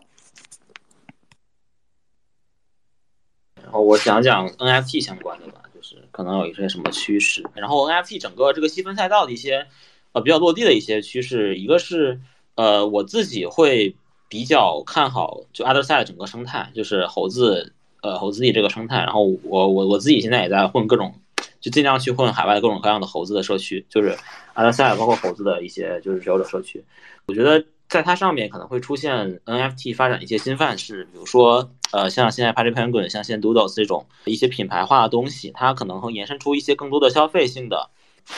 [3.65, 7.43] 然后我讲讲 NFT 相关的吧，就是可能有一些什么趋势。
[7.55, 9.65] 然后 NFT 整个这个细分赛道的一些
[10.11, 12.21] 呃比较落地的一些趋势，一个是
[12.53, 13.95] 呃我自己会
[14.29, 18.99] 比较看好就 Otherside 整个生态，就是猴子呃猴子地这个生态。
[18.99, 21.15] 然后我我我自己现在也在混各种，
[21.59, 24.15] 就尽量去混海外各种各样的猴子的社区，就是
[24.53, 26.83] Otherside 包括猴子的一些就是持有者社区。
[27.25, 27.65] 我觉得。
[27.87, 37.89] 在它上面可能会出现 NFT 发展一些新范式，比如说，呃，像现在 Party Penguin、像现在 Doodles 这种一些品牌化的东西，它可能会延伸出一些更多的消费性的，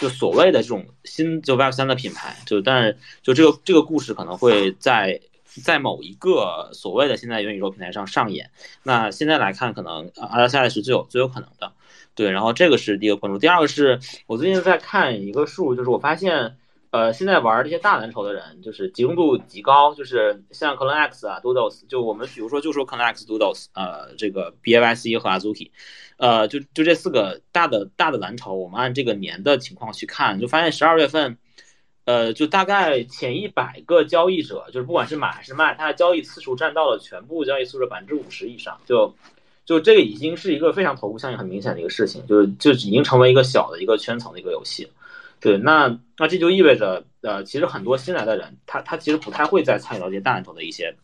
[0.02, 5.22] 就所谓的这种新就 Web 三的品牌，就但是就这个这个故事可能会在
[5.64, 8.52] 在某一个所谓的现在元宇宙平台上上演。
[8.84, 11.72] 那现在来看，可能 a 下来是最有最有可能的，
[12.16, 12.30] 对。
[12.32, 16.58] 然后这个是第一个关注，第二个是我最近在看一个数，就是我发现。
[16.90, 25.72] 呃，现在玩这些大蓝筹的人，就是集中度极高，就是像 Clone X 啊，Doodles，就我们比如说就说 Clone X、Doodles，呃，这个 BAYC 和 Azuki，
[26.16, 31.38] 呃，就就这四个大的大的蓝筹，我们按这个年的情况去看，就发现十二月份，
[32.06, 39.14] 呃，就大概前一百个交易者，就是不管是买还是卖，它的交易次数占到了全部交易次数的百分之五十以上，就
[39.66, 44.90] 就这个已经是一个非常头部效应很明显的一个事情，就是就已经成为一个小的一个圈层的一个游戏。
[45.40, 50.96] 对，那那这就意味着，呃，其实很多新来的人，他他其实不太会再参与到这些大蓝筹的一些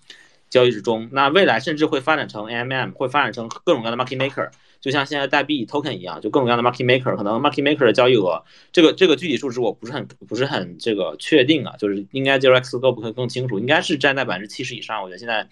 [0.50, 1.08] 交易之中。
[1.12, 4.50] 那未来甚至会发展成 AMM，会发展成各种各样的 market maker，
[4.82, 7.16] 就像现在代币 token 一样，就各种各样的 market maker。
[7.16, 15.04] 可能 market maker 的交易额，这个这个具体数值我不是很不是很这个确定啊，就是应该 J X Go 会更清楚，应该是站在百分之七十以上。
[15.04, 15.48] 我觉得现在，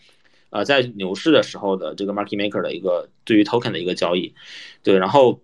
[0.50, 4.34] 呃，在牛市的时候的这个 market maker 的一个对于 token 的一个交易，
[4.82, 5.40] 对，然后。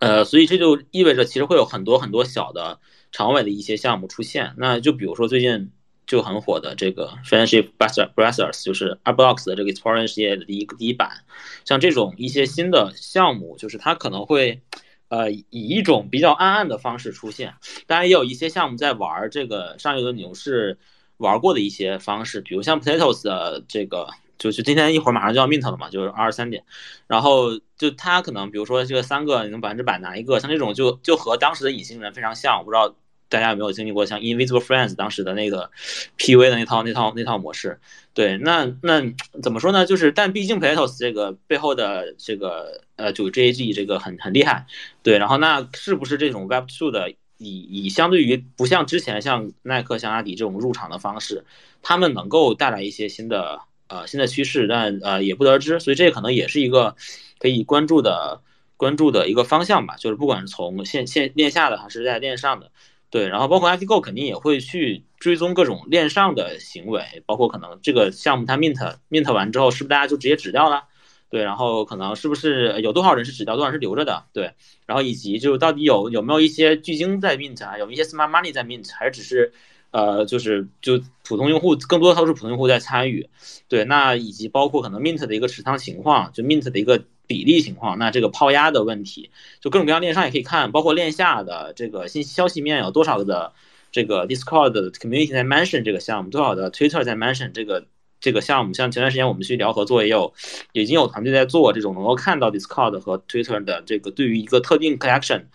[0.00, 2.80] 呃，所以这就意味着其实会有很多很多小的
[3.12, 4.54] 长尾的一些项目出现。
[4.56, 5.70] 那就比如说最近
[6.06, 11.24] 就很火的这个 Friendship Brothers，就是 a b l o x 的这个 Explorer 世界的第一个第一版，
[11.64, 14.62] 像这种一些新的项目，就是它可能会
[15.08, 17.54] 呃以一种比较暗暗的方式出现。
[17.86, 20.78] 当然也有一些项目在玩这个上一轮牛市
[21.18, 24.08] 玩过的一些方式，比如像 Potatoes 的这个。
[24.40, 26.64] 就是今天一会儿马上就要 mint 了嘛，就是二十三点，
[27.06, 32.96] 然后就他可能比如说这个三个你能百分之百拿一个，像这种就就和当时的隐形人非常像，我不知道
[33.28, 35.70] 大家有没有经历过像 Invisible Friends 当时的那个
[36.16, 37.78] PV 的那套那套那套模式。
[38.14, 39.02] 对，那那
[39.42, 39.84] 怎么说呢？
[39.84, 44.64] 就是但毕竟 Platos 这个背后的这个呃就 JAG 这个很很厉害，
[45.02, 51.44] 对，然后那是不是这种 Web Two 的以以相对于不像之前像耐克像阿迪这种入场的方式，
[51.82, 53.60] 他们能够带来一些新的？
[53.90, 56.94] 呃，现在趋势，但呃也不得而知，所以这可能也是一个
[57.40, 58.40] 可以关注的
[58.76, 59.96] 关注的一个方向吧。
[59.96, 62.70] 就是不管是从线线链下的还是在链上的，
[63.10, 70.84] 对，然后包括 i t Go 肯定也会去追踪各种链上的行为，包括可能这个项目它 mint mint 完之后，是不是大家就直接止掉了？
[71.28, 74.24] 对，然后可能是不是有多少人是止掉，多少人是留着的？
[74.32, 74.52] 对，
[74.86, 79.52] 然后以及就到底有有没有一些巨鲸在 mint 啊，有一些 smart money 在 mint，还是只是？
[79.92, 83.28] 呃，就是就普通用户，更多的都是普通用户在参与，
[83.66, 89.30] 对，那以及包括可能 mint 的一个持仓情况，就 mint 的一个比例情况，那这个抛压的问题，
[89.60, 93.52] 就各种各样链上也可以看，包括链下的这个信息消息面有多少的
[93.90, 97.84] 这个 Discord community 在 mention 这个项目，多少的 Twitter 在 mention 这个
[98.20, 100.32] 这个项目，像前段时间我们去聊合作，也有
[100.72, 105.46] 已经有团队在做这种能够看到 Discord 和 Twitter 的这个对于一个特定 collection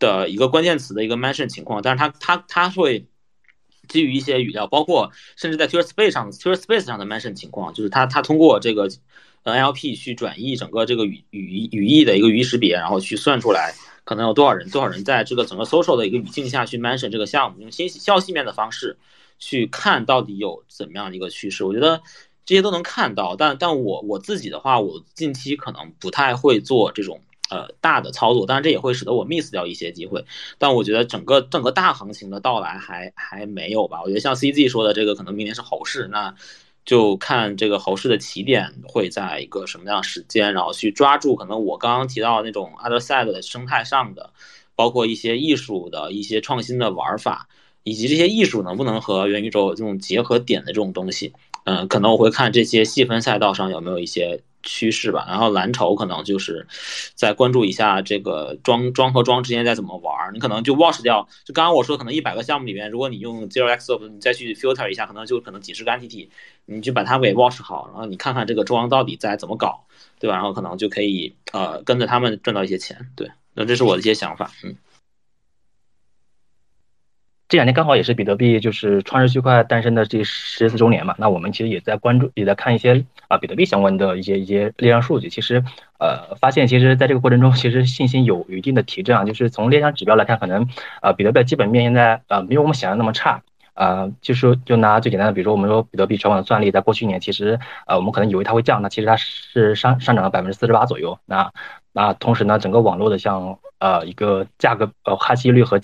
[0.00, 3.06] 的一个关键词的一个 mention 情况，但是它它它会。
[3.88, 8.88] 基于一些语料，包括甚至在 Twitter Space 上，Twitter Space 上的 mention 情况，就是它它通过这个
[9.44, 13.74] NLP 去转译整个这个语语语义的一个语义识别，然后去算出来
[14.04, 18.96] 可能有多少人多少人在这个整个 social 的一个语境下去 mention 这个项目，用信息消息面的方式
[19.38, 21.64] 去看到底有怎么样的一个趋势。
[21.64, 22.02] 我觉得
[22.44, 27.20] 这些都能看到，但但我我自己的话，我近期可能不太会做这种。
[27.50, 30.24] 呃，大的操作，当然这也会使得我 miss 掉一些机会，
[30.58, 34.00] 但我觉得整个整个大行情的到来还还没有吧。
[34.02, 36.34] 我觉得像 CZ 说的这个，可能明年是猴市，那
[36.84, 44.30] 就看这个猴市的起点会在一个什么样时间，然后去抓住可能我刚刚提到那种 other side 的生态上的，
[44.74, 47.48] 包括一些艺术的一些创新的玩法，
[47.82, 51.32] 以及这些艺术能不能和元宇宙这种结合点的这种东西，
[51.66, 54.42] 嗯，可能我会看这些细分赛道上有没有一些。
[54.68, 55.24] 趋势吧。
[55.28, 56.66] 然后蓝筹可能就是
[57.14, 60.12] 再关注一下这个庄庄和庄之间在怎么玩。
[60.34, 66.28] 你可能就 wash 掉，就刚刚我说，可能一百个项目里面，如果你用 zero x of，你再去 filter 一下，可能就可能几十个 NTT，
[66.64, 69.86] 你就把它给 wash 好，然后你看看这个庄到底在怎么搞，
[70.18, 70.34] 对吧？
[70.34, 73.08] 然后可能就可以呃跟着他们赚到一些钱。
[73.14, 74.74] 对，那这是我的一些想法，嗯。
[77.48, 85.28] 这两天刚好也是比特币就是创世区块诞生的这十四周年嘛，那我们其实也在关注，也在看一些啊比特币相关的一些一些链上数据。
[85.28, 85.62] 其实，
[86.00, 89.24] 呃，发现其实在这个过程中，其实信心有一定的提振啊。
[89.24, 90.68] 就是从链上指标来看，可能
[91.00, 93.40] 啊比特币基本面现在啊没有我们想象那么差
[93.74, 94.08] 啊。
[94.20, 101.16] 就是就拿最简单的，比如说我们说比特币全网的算力，在过去一年其实呃我们可能以为它会降，那其实它是上上涨了百分之四十八左右。
[101.26, 101.52] 那
[101.92, 105.80] 那同时呢，整个网络的像呃一个价格呃哈希率和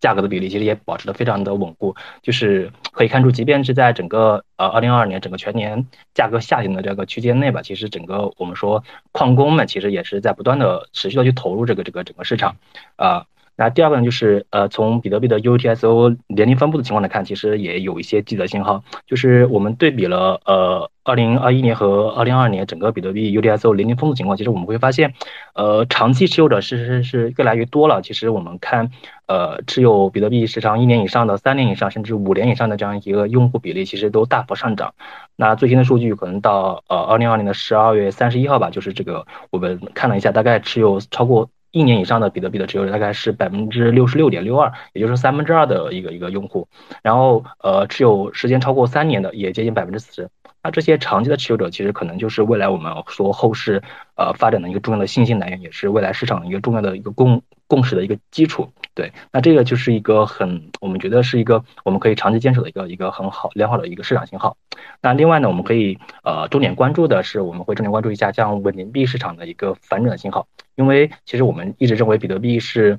[0.00, 8.82] 价格的比例其实也保持的非常的稳固，就是可以看出，即便是在整个呃二零二二年整个全年价格下行的这个区间内吧，其实整个我们说
[9.12, 12.56] 矿工们其实也是在不断的持续的去投入这个这个整个市场，
[12.96, 13.26] 啊。
[13.60, 18.82] 那第二个呢，就是呃，从比特币的 U T S O 年龄分布的情况来看，其实也有一些记得信号。
[19.06, 25.12] 就是我们对比了呃，二零二一年和二零二二年整个比特币 U T S O 年龄分布情况，其实我们会发现，
[25.54, 28.00] 呃，长期持有者是是是越来越多了。
[28.00, 28.90] 其实我们看，
[29.26, 34.94] 呃，持有比特币时长一年以上的、三年以上甚至五年以上的这样一个用户比例，其实都大幅上涨。
[35.36, 41.50] 那最新的数据可能到呃二零二零年的十二月三十一号吧，就是这个我们看了一下，大概持有超过。
[41.70, 46.68] 一年以上的比特币的持有者大概是百分之六十六点六二，也就是三分之二的一个一个用户，
[47.02, 50.28] 然后呃持有时间超过三年的也接近百分之四十。
[50.62, 53.82] 那这些长期的持有者其实可能就是未来我们说后市
[54.14, 58.70] 呃发展的一个重要的信心来源，也是未来市场一个重要的一个共共识的一个基础。
[58.94, 64.56] 对，那这个就是一个很我们觉得是一个我们可以长期坚守的一个一个很好良好的一个市场信号。
[65.00, 70.46] 那另外呢，我们可以呃重点关注的是，我们会重点关注一下像稳定币市场的一个反转信号。
[70.74, 72.98] 因为其实我们一直认为比特币是，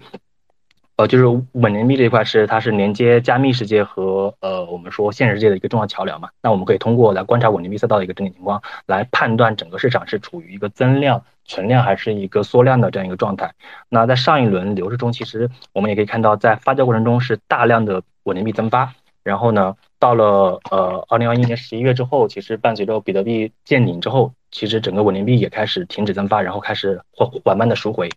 [1.02, 6.30] 呃，就是稳定币这一块是它是连接加密世界和呃我们说现实世界的一个重要桥梁嘛。
[6.44, 13.52] 那我们可以通过来观察稳定币赛道的一个整体情况，来判断整个市场是处于一个增量、存量还是一个缩量的这样一个状态。
[13.90, 18.94] 那在上一轮牛市中，其实我们也可以看到，在发酵过程中是大量的稳定币增发，
[19.24, 24.34] 然后呢，到了呃二零二一年十一月之后，其实伴随着比特币见顶之后。
[24.54, 28.10] 其实整个稳定币也开始停止增发，然后开始缓缓慢的赎回。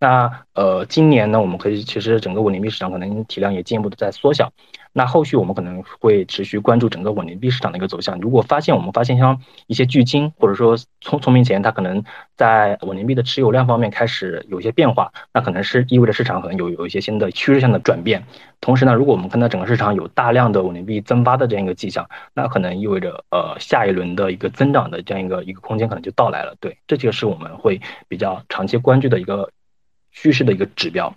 [0.00, 4.52] 那呃，今年呢，我们可以其实整个稳定币市场可能体量也进一步的在缩小。
[4.98, 8.18] 那后续我们可能会持续关注整个稳定币市场的一个走向。
[8.18, 12.02] 如果发现我们发现像一些巨金，或者说聪聪明钱，它可能
[12.34, 18.24] 在稳定币的持有量方面开始有一些变化，那可能是意味着市场可能有有一些新的趋势性的转变。
[18.62, 26.54] 同时呢，如果我们看到整个市场有大量的稳定币增发的这样一个迹象，那可能意味着呃下一轮的一个增长的这样一个一个空间可能就到来了。
[26.58, 29.50] 对，这就是我们会比较长期关注的一个
[30.10, 31.14] 趋势的一个指标。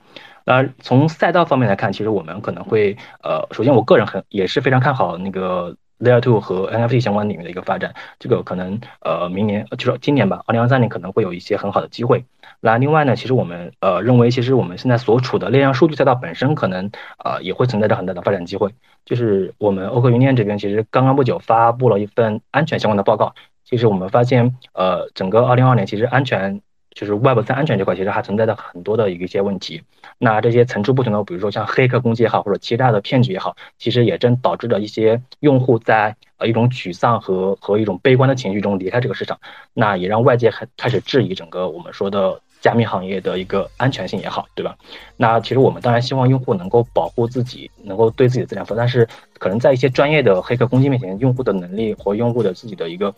[0.50, 12.26] 那从赛道方面来看，其实我们可能会，呃，首先我个人很也是非常看好那个 Layer Two 和 NFT 相关领域的一个发展，这个可能呃明年就是今年吧，二零二三年可能会有一些很好的机会。
[12.62, 16.90] 那另外呢，其实我们呃认为，其实我们现在所处的链上数据赛道本身可能
[17.24, 18.74] 呃也会存在着很大的发展机会。
[19.06, 23.36] 就是我们欧科云链这边其实刚刚不久发布了一份安全相关的报告，
[23.66, 26.64] 其实我们发现呃整个二零二二年其实安全。
[27.00, 29.82] 就是 Web 三安全这块，其实还存在着很多的一些问题。
[30.18, 39.40] 那这些层出不穷的，比如说像黑客攻击也好，或者欺诈的骗局也好，其实也正导致了一些用户在呃一种沮丧和和一种悲观的情绪中离开这个市场。
[39.74, 44.76] 那也让外界开开始质疑整个我们说的加密行业的一个安全性也好，对吧？
[45.16, 53.16] 那其实我们当然希望用户能够保护自己，能够对自己的资产负责但是可能在一些专业的黑客攻击面前，用户的能力或用户的自己的一个。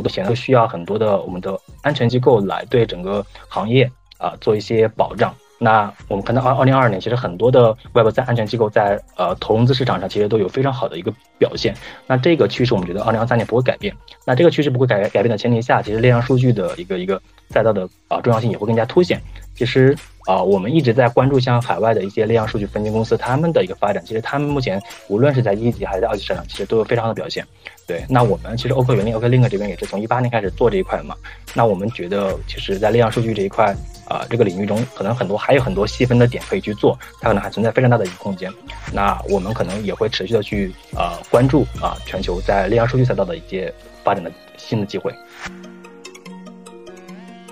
[0.00, 5.34] 这个显然需要很多的我们的安全机构来对整个行业啊做一些保障。
[5.58, 11.74] 那我们看到二二零二二年，其实很多的 Web 三安全机构在呃投融资市场上其实都有非常好的一个表现。
[12.06, 13.94] 那这个趋势我们觉得二零二三年不会改变。
[14.24, 17.20] 那这个趋势不会改改变的前提下，其实链上数据的一个一个
[17.50, 19.20] 赛道的啊重要性也会更加凸显。
[19.54, 19.94] 其实
[20.26, 24.02] 啊，我们一直在关注像海外的一些力量数据分析公司他们的一个发展。
[24.06, 27.46] 其实他们目前无论是在一级还是在二级市场，其实都有非常的表现。
[27.86, 31.14] 对，那我们其实欧科元链、欧科 Link 这边也是从一八年开始做这一块嘛。
[31.52, 33.74] 那我们觉得，其实，在力量数据这一块
[34.06, 38.50] 啊，这个领域中，可能很多还有很多细分的点可以去做，它可能还存在非常大的一个空间。
[38.92, 43.72] 那我们可能也会持续的去啊关注啊全球在力量数据赛道的一些
[44.04, 45.12] 发展的新的机会。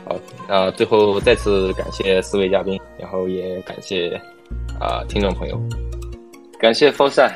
[0.08, 0.16] 好，
[0.48, 4.18] 那最后再次感谢四位嘉宾，然后也感谢
[4.80, 5.60] 啊听众朋友，
[6.58, 7.30] 感谢 f o r s i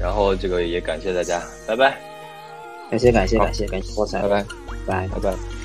[0.00, 1.98] 然后这个也感谢大家，拜拜。
[2.90, 4.44] 感谢感谢感谢感谢风扇，拜拜。
[4.86, 5.08] 拜。
[5.08, 5.63] 拜拜。